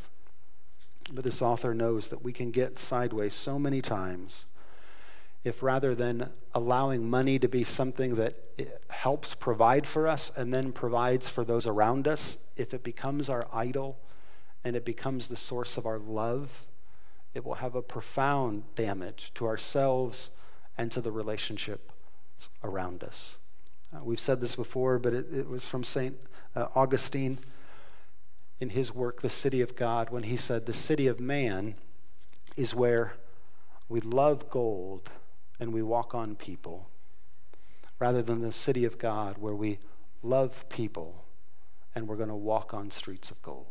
But 1.12 1.26
this 1.26 1.42
author 1.42 1.74
knows 1.74 2.08
that 2.08 2.24
we 2.24 2.32
can 2.32 2.52
get 2.52 2.78
sideways 2.78 3.34
so 3.34 3.60
many 3.60 3.82
times 3.82 4.46
if 5.48 5.64
rather 5.64 5.96
than 5.96 6.30
allowing 6.54 7.10
money 7.10 7.40
to 7.40 7.48
be 7.48 7.64
something 7.64 8.16
that 8.16 8.36
helps 8.90 9.34
provide 9.34 9.88
for 9.88 10.08
us 10.08 10.32
and 10.36 10.54
then 10.54 10.72
provides 10.72 11.30
for 11.30 11.46
those 11.46 11.66
around 11.66 12.08
us, 12.08 12.38
if 12.56 12.74
it 12.74 12.84
becomes 12.84 13.30
our 13.30 13.48
idol 13.54 13.98
and 14.64 14.76
it 14.76 14.84
becomes 14.84 15.28
the 15.28 15.36
source 15.36 15.78
of 15.78 15.86
our 15.86 15.98
love, 15.98 16.66
it 17.34 17.46
will 17.46 17.56
have 17.56 17.76
a 17.76 17.82
profound 17.82 18.64
damage 18.76 19.34
to 19.36 19.46
ourselves 19.46 20.30
and 20.78 20.92
to 20.92 21.02
the 21.02 21.12
relationship 21.12 21.92
around 22.64 23.04
us. 23.04 23.38
Uh, 23.96 24.04
we've 24.04 24.20
said 24.20 24.42
this 24.42 24.56
before, 24.56 25.00
but 25.00 25.14
it, 25.14 25.34
it 25.34 25.48
was 25.48 25.68
from 25.68 25.84
St. 25.84 26.16
Uh, 26.56 26.68
Augustine 26.76 27.40
in 28.60 28.72
his 28.72 28.94
work, 28.94 29.22
The 29.22 29.30
City 29.30 29.62
of 29.62 29.76
God, 29.76 30.10
when 30.10 30.24
he 30.24 30.36
said, 30.36 30.66
The 30.66 30.74
city 30.74 31.08
of 31.08 31.20
man 31.20 31.76
is 32.56 32.76
where 32.76 33.14
we 33.88 34.02
love 34.02 34.50
gold 34.50 35.12
and 35.60 35.74
we 35.74 35.82
walk 35.82 36.14
on 36.14 36.36
people, 36.36 36.90
rather 38.00 38.22
than 38.22 38.42
the 38.42 38.52
city 38.52 38.86
of 38.86 38.98
God 38.98 39.38
where 39.38 39.56
we 39.56 39.80
love 40.22 40.68
people 40.70 41.26
and 41.96 42.08
we're 42.08 42.16
going 42.16 42.30
to 42.30 42.36
walk 42.36 42.74
on 42.74 42.92
streets 42.92 43.32
of 43.32 43.42
gold. 43.42 43.66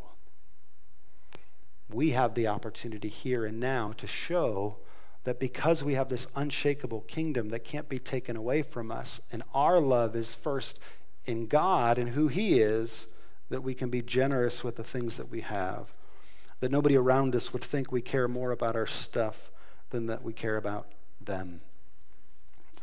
We 1.89 2.11
have 2.11 2.35
the 2.35 2.49
opportunity 2.49 3.09
here 3.09 3.45
and 3.45 3.61
now 3.61 3.93
to 3.99 4.07
show 4.09 4.79
that 5.23 5.39
because 5.39 5.85
we 5.85 5.95
have 5.95 6.09
this 6.09 6.27
unshakable 6.35 7.03
kingdom 7.03 7.51
that 7.51 7.65
can't 7.65 7.89
be 7.89 7.99
taken 7.99 8.37
away 8.37 8.63
from 8.63 8.91
us, 8.91 9.21
and 9.31 9.43
our 9.55 9.81
love 9.81 10.17
is 10.17 10.35
first 10.35 10.79
in 11.25 11.47
God 11.47 11.99
and 11.99 12.11
who 12.11 12.29
He 12.29 12.61
is, 12.61 13.07
that 13.49 13.63
we 13.63 13.75
can 13.75 13.91
be 13.91 14.03
generous 14.03 14.65
with 14.65 14.77
the 14.77 14.85
things 14.85 15.17
that 15.17 15.29
we 15.29 15.41
have. 15.43 15.93
That 16.61 16.73
nobody 16.73 16.97
around 16.97 17.37
us 17.37 17.53
would 17.53 17.63
think 17.63 17.93
we 17.93 18.03
care 18.03 18.29
more 18.29 18.51
about 18.51 18.77
our 18.77 18.87
stuff 18.87 19.51
than 19.91 20.07
that 20.07 20.23
we 20.23 20.33
care 20.33 20.57
about 20.57 20.89
them. 21.21 21.61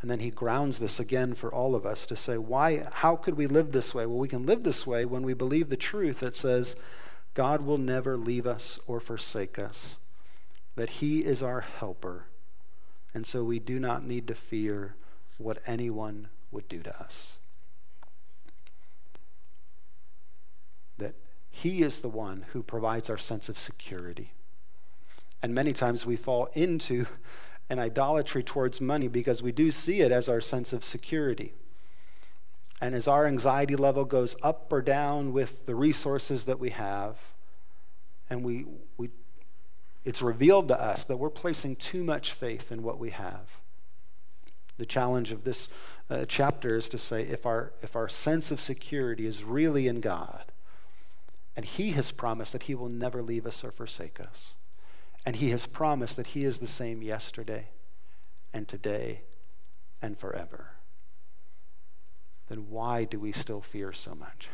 And 0.04 0.10
then 0.10 0.20
he 0.20 0.28
grounds 0.28 0.80
this 0.80 1.00
again 1.00 1.32
for 1.32 1.50
all 1.50 1.74
of 1.74 1.86
us 1.86 2.04
to 2.04 2.14
say, 2.14 2.36
why, 2.36 2.86
how 2.92 3.16
could 3.16 3.38
we 3.38 3.46
live 3.46 3.72
this 3.72 3.94
way? 3.94 4.04
Well, 4.04 4.18
we 4.18 4.28
can 4.28 4.44
live 4.44 4.62
this 4.62 4.86
way 4.86 5.06
when 5.06 5.22
we 5.22 5.32
believe 5.32 5.70
the 5.70 5.78
truth 5.78 6.20
that 6.20 6.36
says, 6.36 6.76
God 7.32 7.62
will 7.62 7.78
never 7.78 8.18
leave 8.18 8.46
us 8.46 8.78
or 8.86 9.00
forsake 9.00 9.58
us, 9.58 9.96
that 10.76 10.90
he 10.90 11.20
is 11.20 11.42
our 11.42 11.62
helper. 11.62 12.26
And 13.14 13.26
so 13.26 13.44
we 13.44 13.58
do 13.58 13.80
not 13.80 14.04
need 14.04 14.28
to 14.28 14.34
fear 14.34 14.94
what 15.38 15.62
anyone 15.66 16.28
would 16.50 16.68
do 16.68 16.82
to 16.82 17.00
us. 17.00 17.38
That 20.98 21.14
he 21.48 21.80
is 21.80 22.02
the 22.02 22.10
one 22.10 22.44
who 22.52 22.62
provides 22.62 23.08
our 23.08 23.16
sense 23.16 23.48
of 23.48 23.56
security. 23.56 24.32
And 25.42 25.54
many 25.54 25.72
times 25.72 26.04
we 26.04 26.16
fall 26.16 26.50
into 26.52 27.06
an 27.70 27.78
idolatry 27.78 28.42
towards 28.42 28.80
money 28.80 29.08
because 29.08 29.42
we 29.42 29.52
do 29.52 29.70
see 29.70 30.00
it 30.00 30.12
as 30.12 30.28
our 30.28 30.40
sense 30.40 30.72
of 30.72 30.84
security. 30.84 31.54
And 32.80 32.94
as 32.94 33.08
our 33.08 33.26
anxiety 33.26 33.76
level 33.76 34.04
goes 34.04 34.36
up 34.42 34.72
or 34.72 34.82
down 34.82 35.32
with 35.32 35.64
the 35.66 35.74
resources 35.74 36.44
that 36.44 36.58
we 36.58 36.70
have, 36.70 37.16
and 38.28 38.44
we, 38.44 38.66
we, 38.98 39.10
it's 40.04 40.20
revealed 40.20 40.68
to 40.68 40.80
us 40.80 41.04
that 41.04 41.16
we're 41.16 41.30
placing 41.30 41.76
too 41.76 42.04
much 42.04 42.32
faith 42.32 42.70
in 42.70 42.82
what 42.82 42.98
we 42.98 43.10
have. 43.10 43.60
The 44.76 44.86
challenge 44.86 45.32
of 45.32 45.44
this 45.44 45.68
uh, 46.10 46.26
chapter 46.28 46.76
is 46.76 46.88
to 46.90 46.98
say 46.98 47.22
if 47.22 47.46
our, 47.46 47.72
if 47.80 47.96
our 47.96 48.08
sense 48.08 48.50
of 48.50 48.60
security 48.60 49.24
is 49.24 49.44
really 49.44 49.88
in 49.88 50.00
God, 50.00 50.44
and 51.56 51.64
He 51.64 51.92
has 51.92 52.10
promised 52.10 52.52
that 52.52 52.64
He 52.64 52.74
will 52.74 52.88
never 52.88 53.22
leave 53.22 53.46
us 53.46 53.64
or 53.64 53.70
forsake 53.70 54.20
us 54.20 54.54
and 55.24 55.36
he 55.36 55.50
has 55.50 55.66
promised 55.66 56.16
that 56.16 56.28
he 56.28 56.44
is 56.44 56.58
the 56.58 56.68
same 56.68 57.02
yesterday 57.02 57.68
and 58.52 58.68
today 58.68 59.22
and 60.02 60.18
forever. 60.18 60.68
Then 62.48 62.68
why 62.68 63.04
do 63.04 63.18
we 63.18 63.32
still 63.32 63.60
fear 63.60 63.92
so 63.92 64.14
much? 64.14 64.48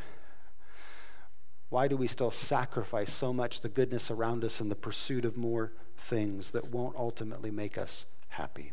Why 1.70 1.88
do 1.88 1.96
we 1.96 2.06
still 2.06 2.30
sacrifice 2.30 3.12
so 3.12 3.32
much 3.32 3.60
the 3.60 3.68
goodness 3.68 4.10
around 4.10 4.44
us 4.44 4.60
in 4.60 4.68
the 4.68 4.76
pursuit 4.76 5.24
of 5.24 5.36
more 5.36 5.72
things 5.96 6.50
that 6.52 6.70
won't 6.70 6.96
ultimately 6.96 7.50
make 7.50 7.78
us 7.78 8.06
happy? 8.28 8.72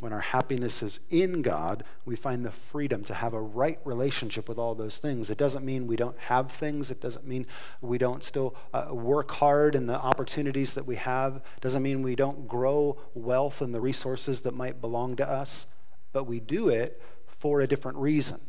When 0.00 0.12
our 0.12 0.20
happiness 0.20 0.82
is 0.82 1.00
in 1.08 1.40
God, 1.40 1.82
we 2.04 2.16
find 2.16 2.44
the 2.44 2.50
freedom 2.50 3.02
to 3.04 3.14
have 3.14 3.32
a 3.32 3.40
right 3.40 3.78
relationship 3.82 4.46
with 4.46 4.58
all 4.58 4.74
those 4.74 4.98
things. 4.98 5.30
It 5.30 5.38
doesn't 5.38 5.64
mean 5.64 5.86
we 5.86 5.96
don't 5.96 6.18
have 6.18 6.52
things. 6.52 6.90
It 6.90 7.00
doesn't 7.00 7.26
mean 7.26 7.46
we 7.80 7.96
don't 7.96 8.22
still 8.22 8.54
uh, 8.74 8.88
work 8.90 9.30
hard 9.30 9.74
in 9.74 9.86
the 9.86 9.98
opportunities 9.98 10.74
that 10.74 10.84
we 10.84 10.96
have. 10.96 11.36
It 11.36 11.62
doesn't 11.62 11.82
mean 11.82 12.02
we 12.02 12.14
don't 12.14 12.46
grow 12.46 12.98
wealth 13.14 13.62
and 13.62 13.74
the 13.74 13.80
resources 13.80 14.42
that 14.42 14.52
might 14.52 14.82
belong 14.82 15.16
to 15.16 15.26
us. 15.26 15.64
But 16.12 16.24
we 16.24 16.40
do 16.40 16.68
it 16.68 17.00
for 17.26 17.62
a 17.62 17.66
different 17.66 17.96
reason. 17.96 18.40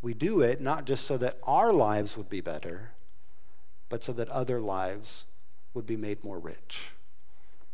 We 0.00 0.12
do 0.12 0.40
it 0.40 0.60
not 0.60 0.86
just 0.86 1.06
so 1.06 1.16
that 1.18 1.38
our 1.44 1.72
lives 1.72 2.16
would 2.16 2.28
be 2.28 2.40
better, 2.40 2.90
but 3.88 4.02
so 4.02 4.12
that 4.14 4.28
other 4.30 4.60
lives 4.60 5.24
would 5.72 5.86
be 5.86 5.96
made 5.96 6.24
more 6.24 6.40
rich, 6.40 6.90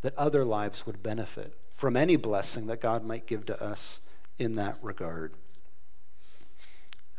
that 0.03 0.15
other 0.19 0.45
lives 0.45 0.85
would 0.85 1.03
benefit 1.03 1.55
from 1.79 1.97
any 1.97 2.17
blessing 2.17 2.67
that 2.67 2.81
God 2.81 3.05
might 3.05 3.25
give 3.25 3.47
to 3.47 3.63
us 3.63 4.01
in 4.37 4.57
that 4.57 4.77
regard. 4.83 5.33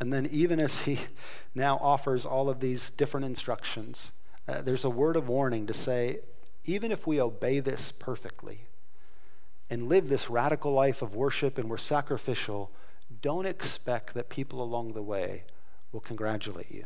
And 0.02 0.12
then, 0.12 0.28
even 0.34 0.60
as 0.60 0.82
he 0.82 1.00
now 1.56 1.78
offers 1.82 2.26
all 2.26 2.50
of 2.50 2.60
these 2.60 2.90
different 2.90 3.26
instructions, 3.26 4.12
uh, 4.50 4.62
there's 4.62 4.84
a 4.84 4.90
word 4.90 5.16
of 5.16 5.30
warning 5.30 5.66
to 5.68 5.74
say, 5.74 6.20
even 6.66 6.92
if 6.92 7.08
we 7.08 7.22
obey 7.22 7.62
this 7.62 7.94
perfectly 7.94 8.66
and 9.70 9.88
live 9.88 10.10
this 10.10 10.30
radical 10.30 10.74
life 10.74 11.02
of 11.02 11.16
worship 11.16 11.58
and 11.58 11.70
we're 11.70 11.78
sacrificial, 11.78 12.70
don't 13.22 13.46
expect 13.46 14.14
that 14.14 14.28
people 14.28 14.62
along 14.62 14.92
the 14.92 15.02
way 15.02 15.46
will 15.94 16.02
congratulate 16.02 16.70
you. 16.70 16.84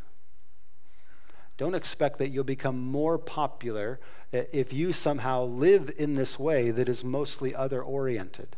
Don't 1.64 1.76
expect 1.76 2.20
that 2.20 2.28
you'll 2.28 2.44
become 2.44 2.78
more 2.78 3.18
popular 3.18 3.98
uh, 4.34 4.42
if 4.52 4.74
you 4.74 4.92
somehow 4.92 5.46
live 5.46 5.90
in 5.98 6.16
this 6.16 6.38
way 6.38 6.72
that 6.72 6.90
is 6.90 7.06
mostly 7.06 7.56
other 7.56 7.82
oriented. 7.82 8.58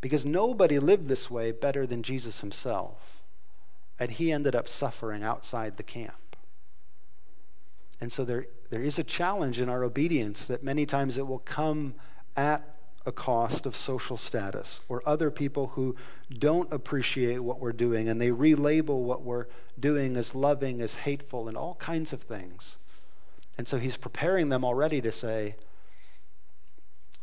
Because 0.00 0.24
nobody 0.24 0.78
lived 0.78 1.08
this 1.08 1.30
way 1.30 1.52
better 1.52 1.86
than 1.86 2.02
Jesus 2.02 2.40
himself. 2.40 3.20
And 3.98 4.10
he 4.10 4.32
ended 4.32 4.56
up 4.56 4.68
suffering 4.68 5.22
outside 5.22 5.76
the 5.76 5.82
camp. 5.82 6.34
And 8.00 8.10
so 8.10 8.24
there, 8.24 8.46
there 8.70 8.82
is 8.82 8.98
a 8.98 9.04
challenge 9.04 9.60
in 9.60 9.68
our 9.68 9.84
obedience 9.84 10.46
that 10.46 10.64
many 10.64 10.86
times 10.86 11.18
it 11.18 11.26
will 11.26 11.40
come 11.40 11.92
at 12.38 12.73
a 13.06 13.12
cost 13.12 13.66
of 13.66 13.76
social 13.76 14.16
status 14.16 14.80
or 14.88 15.02
other 15.04 15.30
people 15.30 15.68
who 15.68 15.94
don't 16.38 16.72
appreciate 16.72 17.40
what 17.40 17.60
we're 17.60 17.72
doing 17.72 18.08
and 18.08 18.20
they 18.20 18.30
relabel 18.30 19.00
what 19.00 19.22
we're 19.22 19.46
doing 19.78 20.16
as 20.16 20.34
loving, 20.34 20.80
as 20.80 20.96
hateful, 20.96 21.48
and 21.48 21.56
all 21.56 21.74
kinds 21.74 22.12
of 22.12 22.22
things. 22.22 22.76
And 23.58 23.68
so 23.68 23.78
he's 23.78 23.96
preparing 23.96 24.48
them 24.48 24.64
already 24.64 25.00
to 25.02 25.12
say, 25.12 25.56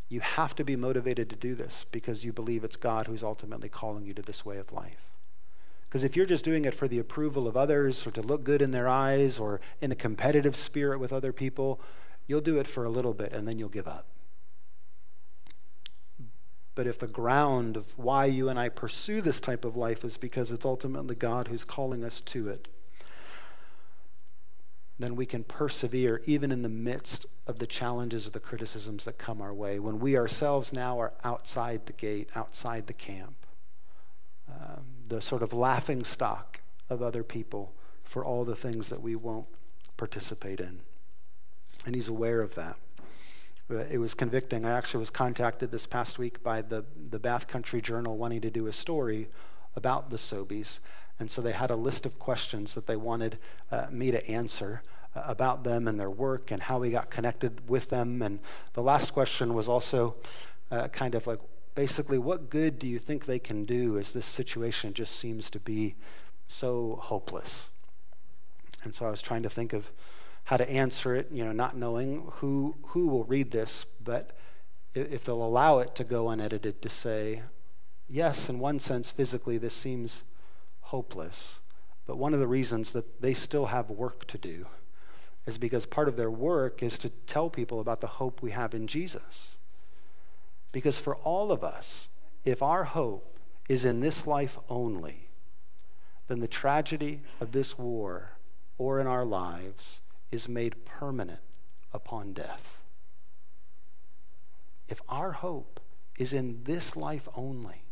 you 0.07 0.19
have 0.19 0.55
to 0.55 0.63
be 0.63 0.75
motivated 0.75 1.29
to 1.29 1.35
do 1.35 1.55
this 1.55 1.85
because 1.91 2.25
you 2.25 2.33
believe 2.33 2.63
it's 2.63 2.75
God 2.75 3.07
who's 3.07 3.23
ultimately 3.23 3.69
calling 3.69 4.05
you 4.05 4.13
to 4.13 4.21
this 4.21 4.45
way 4.45 4.57
of 4.57 4.71
life. 4.73 5.09
Because 5.87 6.03
if 6.03 6.15
you're 6.15 6.25
just 6.25 6.45
doing 6.45 6.65
it 6.65 6.73
for 6.73 6.87
the 6.87 6.99
approval 6.99 7.47
of 7.47 7.57
others 7.57 8.05
or 8.05 8.11
to 8.11 8.21
look 8.21 8.43
good 8.43 8.61
in 8.61 8.71
their 8.71 8.87
eyes 8.87 9.39
or 9.39 9.59
in 9.81 9.91
a 9.91 9.95
competitive 9.95 10.55
spirit 10.55 10.99
with 10.99 11.11
other 11.11 11.33
people, 11.33 11.81
you'll 12.27 12.41
do 12.41 12.59
it 12.59 12.67
for 12.67 12.83
a 12.83 12.89
little 12.89 13.13
bit 13.13 13.33
and 13.33 13.47
then 13.47 13.57
you'll 13.57 13.69
give 13.69 13.87
up. 13.87 14.05
But 16.73 16.87
if 16.87 16.99
the 16.99 17.07
ground 17.07 17.75
of 17.75 17.97
why 17.97 18.25
you 18.25 18.47
and 18.47 18.57
I 18.57 18.69
pursue 18.69 19.21
this 19.21 19.41
type 19.41 19.65
of 19.65 19.75
life 19.75 20.05
is 20.05 20.17
because 20.17 20.51
it's 20.51 20.65
ultimately 20.65 21.15
God 21.15 21.47
who's 21.49 21.65
calling 21.65 22.03
us 22.03 22.21
to 22.21 22.47
it, 22.47 22.67
then 24.97 25.15
we 25.15 25.25
can 25.25 25.43
persevere 25.43 26.21
even 26.25 26.51
in 26.51 26.61
the 26.61 26.69
midst 26.69 27.25
of 27.47 27.59
the 27.59 27.65
challenges 27.67 28.27
or 28.27 28.29
the 28.29 28.39
criticisms 28.39 29.03
that 29.03 29.17
come 29.17 29.41
our 29.41 29.53
way. 29.53 29.79
When 29.79 29.99
we 29.99 30.15
ourselves 30.15 30.71
now 30.71 30.99
are 30.99 31.13
outside 31.23 31.87
the 31.87 31.93
gate, 31.93 32.29
outside 32.35 32.87
the 32.87 32.93
camp, 32.93 33.45
um, 34.47 34.85
the 35.07 35.21
sort 35.21 35.41
of 35.43 35.53
laughing 35.53 36.03
stock 36.03 36.61
of 36.89 37.01
other 37.01 37.23
people 37.23 37.73
for 38.03 38.23
all 38.23 38.45
the 38.45 38.55
things 38.55 38.89
that 38.89 39.01
we 39.01 39.15
won't 39.15 39.47
participate 39.97 40.59
in. 40.59 40.81
And 41.85 41.95
he's 41.95 42.07
aware 42.07 42.41
of 42.41 42.55
that 42.55 42.77
it 43.71 43.97
was 43.97 44.13
convicting. 44.13 44.65
I 44.65 44.71
actually 44.71 44.99
was 44.99 45.09
contacted 45.09 45.71
this 45.71 45.85
past 45.85 46.19
week 46.19 46.43
by 46.43 46.61
the, 46.61 46.85
the 47.09 47.19
Bath 47.19 47.47
Country 47.47 47.81
Journal 47.81 48.17
wanting 48.17 48.41
to 48.41 48.49
do 48.49 48.67
a 48.67 48.73
story 48.73 49.29
about 49.75 50.09
the 50.09 50.17
Sobies. 50.17 50.79
And 51.19 51.29
so 51.29 51.41
they 51.41 51.51
had 51.51 51.69
a 51.69 51.75
list 51.75 52.05
of 52.05 52.19
questions 52.19 52.73
that 52.73 52.87
they 52.87 52.95
wanted 52.95 53.37
uh, 53.71 53.87
me 53.91 54.11
to 54.11 54.29
answer 54.29 54.81
uh, 55.15 55.23
about 55.25 55.63
them 55.63 55.87
and 55.87 55.99
their 55.99 56.09
work 56.09 56.51
and 56.51 56.63
how 56.63 56.79
we 56.79 56.91
got 56.91 57.09
connected 57.09 57.69
with 57.69 57.89
them. 57.89 58.21
And 58.21 58.39
the 58.73 58.81
last 58.81 59.11
question 59.11 59.53
was 59.53 59.69
also 59.69 60.15
uh, 60.71 60.87
kind 60.87 61.15
of 61.15 61.27
like 61.27 61.39
basically, 61.75 62.17
what 62.17 62.49
good 62.49 62.79
do 62.79 62.87
you 62.87 62.99
think 62.99 63.25
they 63.25 63.39
can 63.39 63.65
do 63.65 63.97
as 63.97 64.11
this 64.11 64.25
situation 64.25 64.93
just 64.93 65.15
seems 65.15 65.49
to 65.51 65.59
be 65.59 65.95
so 66.47 66.99
hopeless? 67.03 67.69
And 68.83 68.95
so 68.95 69.05
I 69.05 69.11
was 69.11 69.21
trying 69.21 69.43
to 69.43 69.49
think 69.49 69.73
of 69.73 69.91
how 70.51 70.57
to 70.57 70.69
answer 70.69 71.15
it, 71.15 71.29
you 71.31 71.45
know, 71.45 71.53
not 71.53 71.77
knowing 71.77 72.23
who, 72.29 72.75
who 72.87 73.07
will 73.07 73.23
read 73.23 73.51
this, 73.51 73.85
but 74.03 74.31
if 74.93 75.23
they'll 75.23 75.41
allow 75.41 75.79
it 75.79 75.95
to 75.95 76.03
go 76.03 76.29
unedited 76.29 76.81
to 76.81 76.89
say, 76.89 77.41
yes, 78.09 78.49
in 78.49 78.59
one 78.59 78.77
sense, 78.77 79.09
physically, 79.09 79.57
this 79.57 79.73
seems 79.73 80.23
hopeless. 80.81 81.61
But 82.05 82.17
one 82.17 82.33
of 82.33 82.41
the 82.41 82.49
reasons 82.49 82.91
that 82.91 83.21
they 83.21 83.33
still 83.33 83.67
have 83.67 83.89
work 83.89 84.27
to 84.27 84.37
do 84.37 84.65
is 85.45 85.57
because 85.57 85.85
part 85.85 86.09
of 86.09 86.17
their 86.17 86.29
work 86.29 86.83
is 86.83 86.97
to 86.97 87.07
tell 87.07 87.49
people 87.49 87.79
about 87.79 88.01
the 88.01 88.07
hope 88.07 88.41
we 88.41 88.51
have 88.51 88.73
in 88.73 88.87
Jesus. 88.87 89.55
Because 90.73 90.99
for 90.99 91.15
all 91.15 91.53
of 91.53 91.63
us, 91.63 92.09
if 92.43 92.61
our 92.61 92.83
hope 92.83 93.39
is 93.69 93.85
in 93.85 94.01
this 94.01 94.27
life 94.27 94.57
only, 94.67 95.29
then 96.27 96.41
the 96.41 96.47
tragedy 96.49 97.21
of 97.39 97.53
this 97.53 97.77
war 97.77 98.31
or 98.77 98.99
in 98.99 99.07
our 99.07 99.23
lives 99.23 100.01
is 100.31 100.47
made 100.47 100.85
permanent 100.85 101.41
upon 101.93 102.33
death. 102.33 102.77
If 104.87 105.01
our 105.07 105.31
hope 105.33 105.79
is 106.17 106.33
in 106.33 106.63
this 106.63 106.95
life 106.95 107.27
only, 107.35 107.83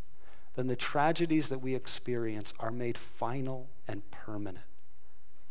then 0.56 0.68
the 0.68 0.76
tragedies 0.76 1.50
that 1.50 1.60
we 1.60 1.76
experience 1.76 2.54
are 2.60 2.72
made 2.72 2.98
final 2.98 3.70
and 3.88 4.10
permanent 4.12 4.66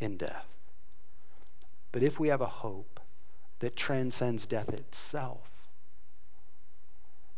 in 0.01 0.17
death. 0.17 0.47
But 1.93 2.03
if 2.03 2.21
we 2.21 2.29
have 2.29 2.41
a 2.41 2.47
hope 2.47 3.01
that 3.61 3.77
transcends 3.77 4.47
death 4.47 4.69
itself, 4.69 5.59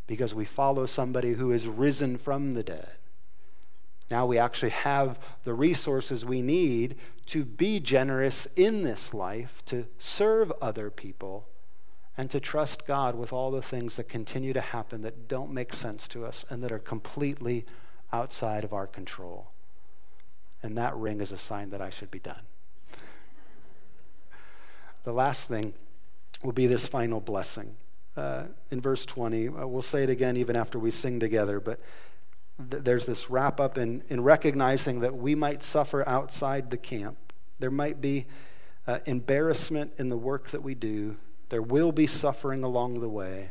because 0.07 0.35
we 0.35 0.45
follow 0.45 0.87
somebody 0.87 1.35
who 1.35 1.53
is 1.53 1.69
risen 1.69 2.19
from 2.19 2.55
the 2.55 2.65
dead. 2.65 2.97
Now 4.11 4.27
we 4.27 4.39
actually 4.39 4.71
have 4.71 5.21
the 5.45 5.55
resources 5.55 6.25
we 6.25 6.43
need 6.43 6.97
to 7.27 7.45
be 7.45 7.79
generous 7.79 8.49
in 8.57 8.83
this 8.83 9.15
life, 9.15 9.65
to 9.67 9.87
serve 9.99 10.53
other 10.61 10.91
people, 10.91 11.47
and 12.17 12.29
to 12.31 12.41
trust 12.41 12.87
God 12.87 13.15
with 13.15 13.33
all 13.33 13.53
the 13.53 13.63
things 13.63 13.97
that 13.97 14.09
continue 14.09 14.53
to 14.53 14.61
happen 14.61 15.03
that 15.03 15.29
don't 15.29 15.53
make 15.53 15.73
sense 15.73 16.09
to 16.09 16.27
us 16.27 16.45
and 16.51 16.63
that 16.63 16.73
are 16.73 16.81
completely 16.81 17.65
outside 18.13 18.65
of 18.65 18.73
our 18.73 18.87
control. 18.87 19.53
And 20.63 20.77
that 20.77 20.95
ring 20.97 21.21
is 21.21 21.31
a 21.31 21.39
sign 21.39 21.71
that 21.71 21.81
I 21.81 21.89
should 21.89 22.11
be 22.11 22.19
done. 22.19 22.43
the 25.05 25.13
last 25.13 25.49
thing 25.49 25.73
will 26.43 26.53
be 26.53 26.67
this 26.67 26.87
final 26.87 27.21
blessing. 27.21 27.77
Uh, 28.17 28.45
in 28.71 28.81
verse 28.81 29.07
20, 29.07 29.49
uh, 29.49 29.67
we'll 29.67 29.81
say 29.81 30.03
it 30.03 30.11
again 30.11 30.37
even 30.37 30.57
after 30.57 30.79
we 30.79 30.91
sing 30.91 31.21
together, 31.21 31.61
but 31.61 31.81
th- 32.71 32.83
there's 32.85 33.07
this 33.07 33.31
wrap 33.31 33.61
up 33.61 33.79
in, 33.79 34.03
in 34.09 34.23
recognizing 34.23 35.01
that 35.01 35.17
we 35.17 35.35
might 35.35 35.63
suffer 35.63 36.07
outside 36.09 36.71
the 36.71 36.77
camp. 36.77 37.17
There 37.59 37.71
might 37.71 38.01
be 38.01 38.27
uh, 38.87 38.99
embarrassment 39.07 39.93
in 39.99 40.09
the 40.09 40.17
work 40.17 40.49
that 40.49 40.63
we 40.63 40.75
do, 40.75 41.17
there 41.51 41.63
will 41.63 41.93
be 41.93 42.07
suffering 42.07 42.63
along 42.63 43.01
the 43.01 43.09
way, 43.09 43.51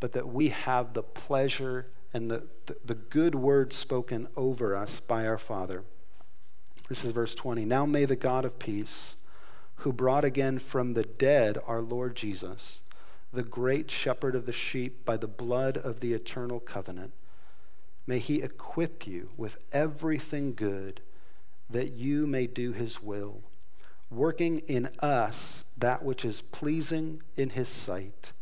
but 0.00 0.12
that 0.12 0.28
we 0.28 0.48
have 0.48 0.94
the 0.94 1.02
pleasure 1.02 1.88
and 2.14 2.30
the, 2.30 2.44
the, 2.66 2.76
the 2.84 2.94
good 2.94 3.34
word 3.34 3.72
spoken 3.72 4.28
over 4.36 4.74
us 4.74 5.00
by 5.00 5.26
our 5.26 5.38
Father. 5.38 5.84
This 6.88 7.04
is 7.04 7.12
verse 7.12 7.34
20. 7.34 7.64
Now 7.64 7.84
may 7.84 8.04
the 8.04 8.16
God 8.16 8.44
of 8.44 8.58
peace, 8.58 9.16
who 9.76 9.92
brought 9.92 10.24
again 10.24 10.58
from 10.58 10.94
the 10.94 11.02
dead 11.02 11.58
our 11.66 11.80
Lord 11.80 12.16
Jesus, 12.16 12.80
the 13.32 13.42
great 13.42 13.90
shepherd 13.90 14.34
of 14.34 14.46
the 14.46 14.52
sheep 14.52 15.04
by 15.04 15.16
the 15.16 15.26
blood 15.26 15.76
of 15.76 16.00
the 16.00 16.14
eternal 16.14 16.60
covenant, 16.60 17.12
may 18.06 18.18
he 18.18 18.42
equip 18.42 19.06
you 19.06 19.30
with 19.36 19.56
everything 19.72 20.54
good 20.54 21.00
that 21.68 21.92
you 21.92 22.26
may 22.26 22.46
do 22.46 22.72
his 22.72 23.02
will, 23.02 23.42
working 24.10 24.58
in 24.68 24.88
us 25.00 25.64
that 25.76 26.04
which 26.04 26.24
is 26.24 26.40
pleasing 26.40 27.22
in 27.36 27.50
his 27.50 27.68
sight, 27.68 28.32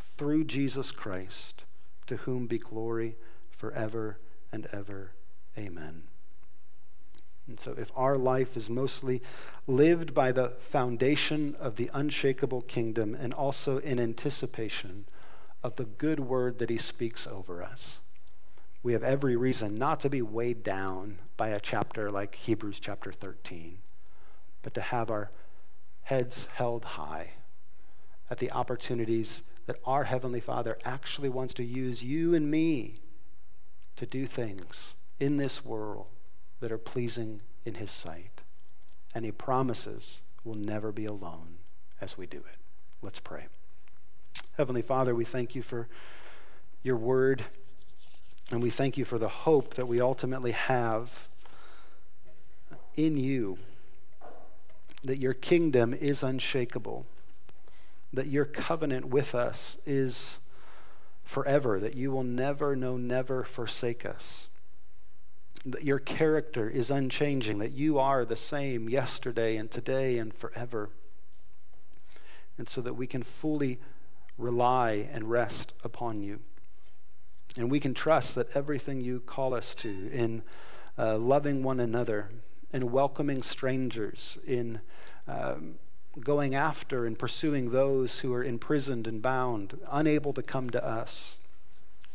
through 0.00 0.44
Jesus 0.44 0.92
Christ, 0.92 1.64
to 2.06 2.16
whom 2.18 2.46
be 2.46 2.58
glory 2.58 3.16
forever 3.56 4.18
and 4.52 4.66
ever. 4.72 5.12
Amen. 5.56 6.02
And 7.46 7.58
so, 7.58 7.74
if 7.76 7.90
our 7.96 8.16
life 8.16 8.56
is 8.56 8.70
mostly 8.70 9.20
lived 9.66 10.14
by 10.14 10.32
the 10.32 10.50
foundation 10.58 11.56
of 11.58 11.76
the 11.76 11.90
unshakable 11.92 12.62
kingdom 12.62 13.14
and 13.14 13.34
also 13.34 13.78
in 13.78 13.98
anticipation 13.98 15.06
of 15.62 15.76
the 15.76 15.84
good 15.84 16.20
word 16.20 16.58
that 16.58 16.70
he 16.70 16.78
speaks 16.78 17.26
over 17.26 17.62
us, 17.62 17.98
we 18.82 18.92
have 18.92 19.02
every 19.02 19.36
reason 19.36 19.74
not 19.74 20.00
to 20.00 20.10
be 20.10 20.22
weighed 20.22 20.62
down 20.62 21.18
by 21.36 21.48
a 21.48 21.60
chapter 21.60 22.10
like 22.10 22.34
Hebrews 22.34 22.80
chapter 22.80 23.12
13, 23.12 23.78
but 24.62 24.74
to 24.74 24.80
have 24.80 25.10
our 25.10 25.30
heads 26.02 26.48
held 26.54 26.84
high 26.84 27.30
at 28.28 28.38
the 28.38 28.50
opportunities 28.50 29.42
that 29.66 29.78
our 29.86 30.04
Heavenly 30.04 30.40
Father 30.40 30.78
actually 30.84 31.28
wants 31.28 31.54
to 31.54 31.64
use 31.64 32.02
you 32.02 32.34
and 32.34 32.50
me 32.50 32.96
to 33.94 34.06
do 34.06 34.26
things 34.26 34.94
in 35.20 35.36
this 35.36 35.64
world 35.64 36.06
that 36.60 36.72
are 36.72 36.78
pleasing 36.78 37.40
in 37.64 37.74
His 37.74 37.92
sight. 37.92 38.40
And 39.14 39.24
He 39.24 39.30
promises 39.30 40.22
we'll 40.44 40.56
never 40.56 40.90
be 40.90 41.04
alone 41.04 41.58
as 42.00 42.18
we 42.18 42.26
do 42.26 42.38
it. 42.38 42.58
Let's 43.00 43.20
pray. 43.20 43.46
Heavenly 44.56 44.82
Father, 44.82 45.14
we 45.14 45.24
thank 45.24 45.54
you 45.54 45.62
for 45.62 45.88
your 46.82 46.96
word, 46.96 47.44
and 48.52 48.62
we 48.62 48.68
thank 48.68 48.98
you 48.98 49.04
for 49.06 49.18
the 49.18 49.28
hope 49.28 49.74
that 49.74 49.88
we 49.88 49.98
ultimately 49.98 50.50
have 50.52 51.30
in 52.94 53.16
you, 53.16 53.58
that 55.02 55.16
your 55.16 55.32
kingdom 55.32 55.94
is 55.94 56.22
unshakable, 56.22 57.06
that 58.12 58.26
your 58.26 58.44
covenant 58.44 59.06
with 59.06 59.34
us 59.34 59.78
is 59.86 60.38
forever, 61.24 61.80
that 61.80 61.94
you 61.94 62.10
will 62.10 62.24
never, 62.24 62.76
no, 62.76 62.98
never 62.98 63.42
forsake 63.42 64.04
us. 64.04 64.48
That 65.64 65.84
your 65.84 65.98
character 65.98 66.68
is 66.68 66.90
unchanging, 66.90 67.58
that 67.58 67.72
you 67.72 67.98
are 67.98 68.26
the 68.26 68.36
same 68.36 68.86
yesterday 68.86 69.56
and 69.56 69.70
today 69.70 70.18
and 70.18 70.34
forever. 70.34 70.90
And 72.58 72.68
so 72.68 72.82
that 72.82 72.94
we 72.94 73.06
can 73.06 73.22
fully 73.22 73.80
rely 74.36 75.08
and 75.10 75.30
rest 75.30 75.72
upon 75.82 76.20
you. 76.20 76.40
And 77.56 77.70
we 77.70 77.80
can 77.80 77.92
trust 77.92 78.34
that 78.34 78.56
everything 78.56 79.00
you 79.00 79.20
call 79.20 79.54
us 79.54 79.74
to 79.76 80.10
in 80.10 80.42
uh, 80.98 81.18
loving 81.18 81.62
one 81.62 81.80
another, 81.80 82.30
in 82.72 82.90
welcoming 82.90 83.42
strangers, 83.42 84.38
in 84.46 84.80
um, 85.28 85.74
going 86.20 86.54
after 86.54 87.06
and 87.06 87.18
pursuing 87.18 87.70
those 87.70 88.20
who 88.20 88.32
are 88.32 88.44
imprisoned 88.44 89.06
and 89.06 89.20
bound, 89.20 89.78
unable 89.90 90.32
to 90.32 90.42
come 90.42 90.70
to 90.70 90.84
us, 90.84 91.36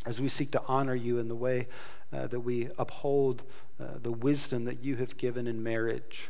as 0.05 0.21
we 0.21 0.29
seek 0.29 0.51
to 0.51 0.63
honor 0.67 0.95
you 0.95 1.19
in 1.19 1.27
the 1.27 1.35
way 1.35 1.67
uh, 2.13 2.27
that 2.27 2.39
we 2.39 2.69
uphold 2.77 3.43
uh, 3.79 3.85
the 4.01 4.11
wisdom 4.11 4.65
that 4.65 4.83
you 4.83 4.95
have 4.95 5.17
given 5.17 5.47
in 5.47 5.61
marriage, 5.61 6.29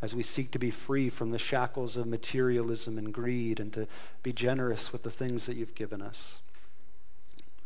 as 0.00 0.14
we 0.14 0.22
seek 0.22 0.50
to 0.50 0.58
be 0.58 0.70
free 0.70 1.08
from 1.08 1.30
the 1.30 1.38
shackles 1.38 1.96
of 1.96 2.06
materialism 2.06 2.98
and 2.98 3.12
greed 3.12 3.58
and 3.58 3.72
to 3.72 3.86
be 4.22 4.32
generous 4.32 4.92
with 4.92 5.02
the 5.02 5.10
things 5.10 5.46
that 5.46 5.56
you've 5.56 5.74
given 5.74 6.00
us. 6.00 6.40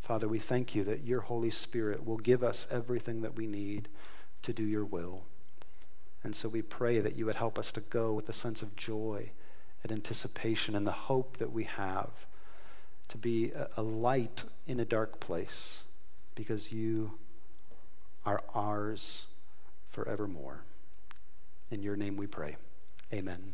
Father, 0.08 0.26
we 0.26 0.38
thank 0.38 0.74
you 0.74 0.84
that 0.84 1.04
your 1.04 1.20
Holy 1.20 1.50
Spirit 1.50 2.06
will 2.06 2.16
give 2.16 2.42
us 2.42 2.66
everything 2.70 3.20
that 3.20 3.36
we 3.36 3.46
need 3.46 3.88
to 4.40 4.54
do 4.54 4.64
your 4.64 4.86
will. 4.86 5.24
And 6.24 6.34
so 6.34 6.48
we 6.48 6.62
pray 6.62 6.98
that 7.00 7.14
you 7.14 7.26
would 7.26 7.34
help 7.34 7.58
us 7.58 7.70
to 7.72 7.82
go 7.82 8.14
with 8.14 8.26
a 8.30 8.32
sense 8.32 8.62
of 8.62 8.74
joy 8.74 9.32
and 9.82 9.92
anticipation 9.92 10.74
and 10.74 10.86
the 10.86 10.92
hope 10.92 11.36
that 11.36 11.52
we 11.52 11.64
have 11.64 12.24
to 13.08 13.18
be 13.18 13.52
a, 13.76 13.82
light 13.82 14.44
in 14.66 14.80
a 14.80 14.86
dark 14.86 15.20
place 15.20 15.82
because 16.34 16.72
you 16.72 17.18
are 18.24 18.40
ours 18.54 19.26
forevermore. 19.90 20.62
In 21.70 21.82
your 21.82 21.96
name 21.96 22.16
we 22.16 22.26
pray. 22.26 22.56
Amen. 23.12 23.52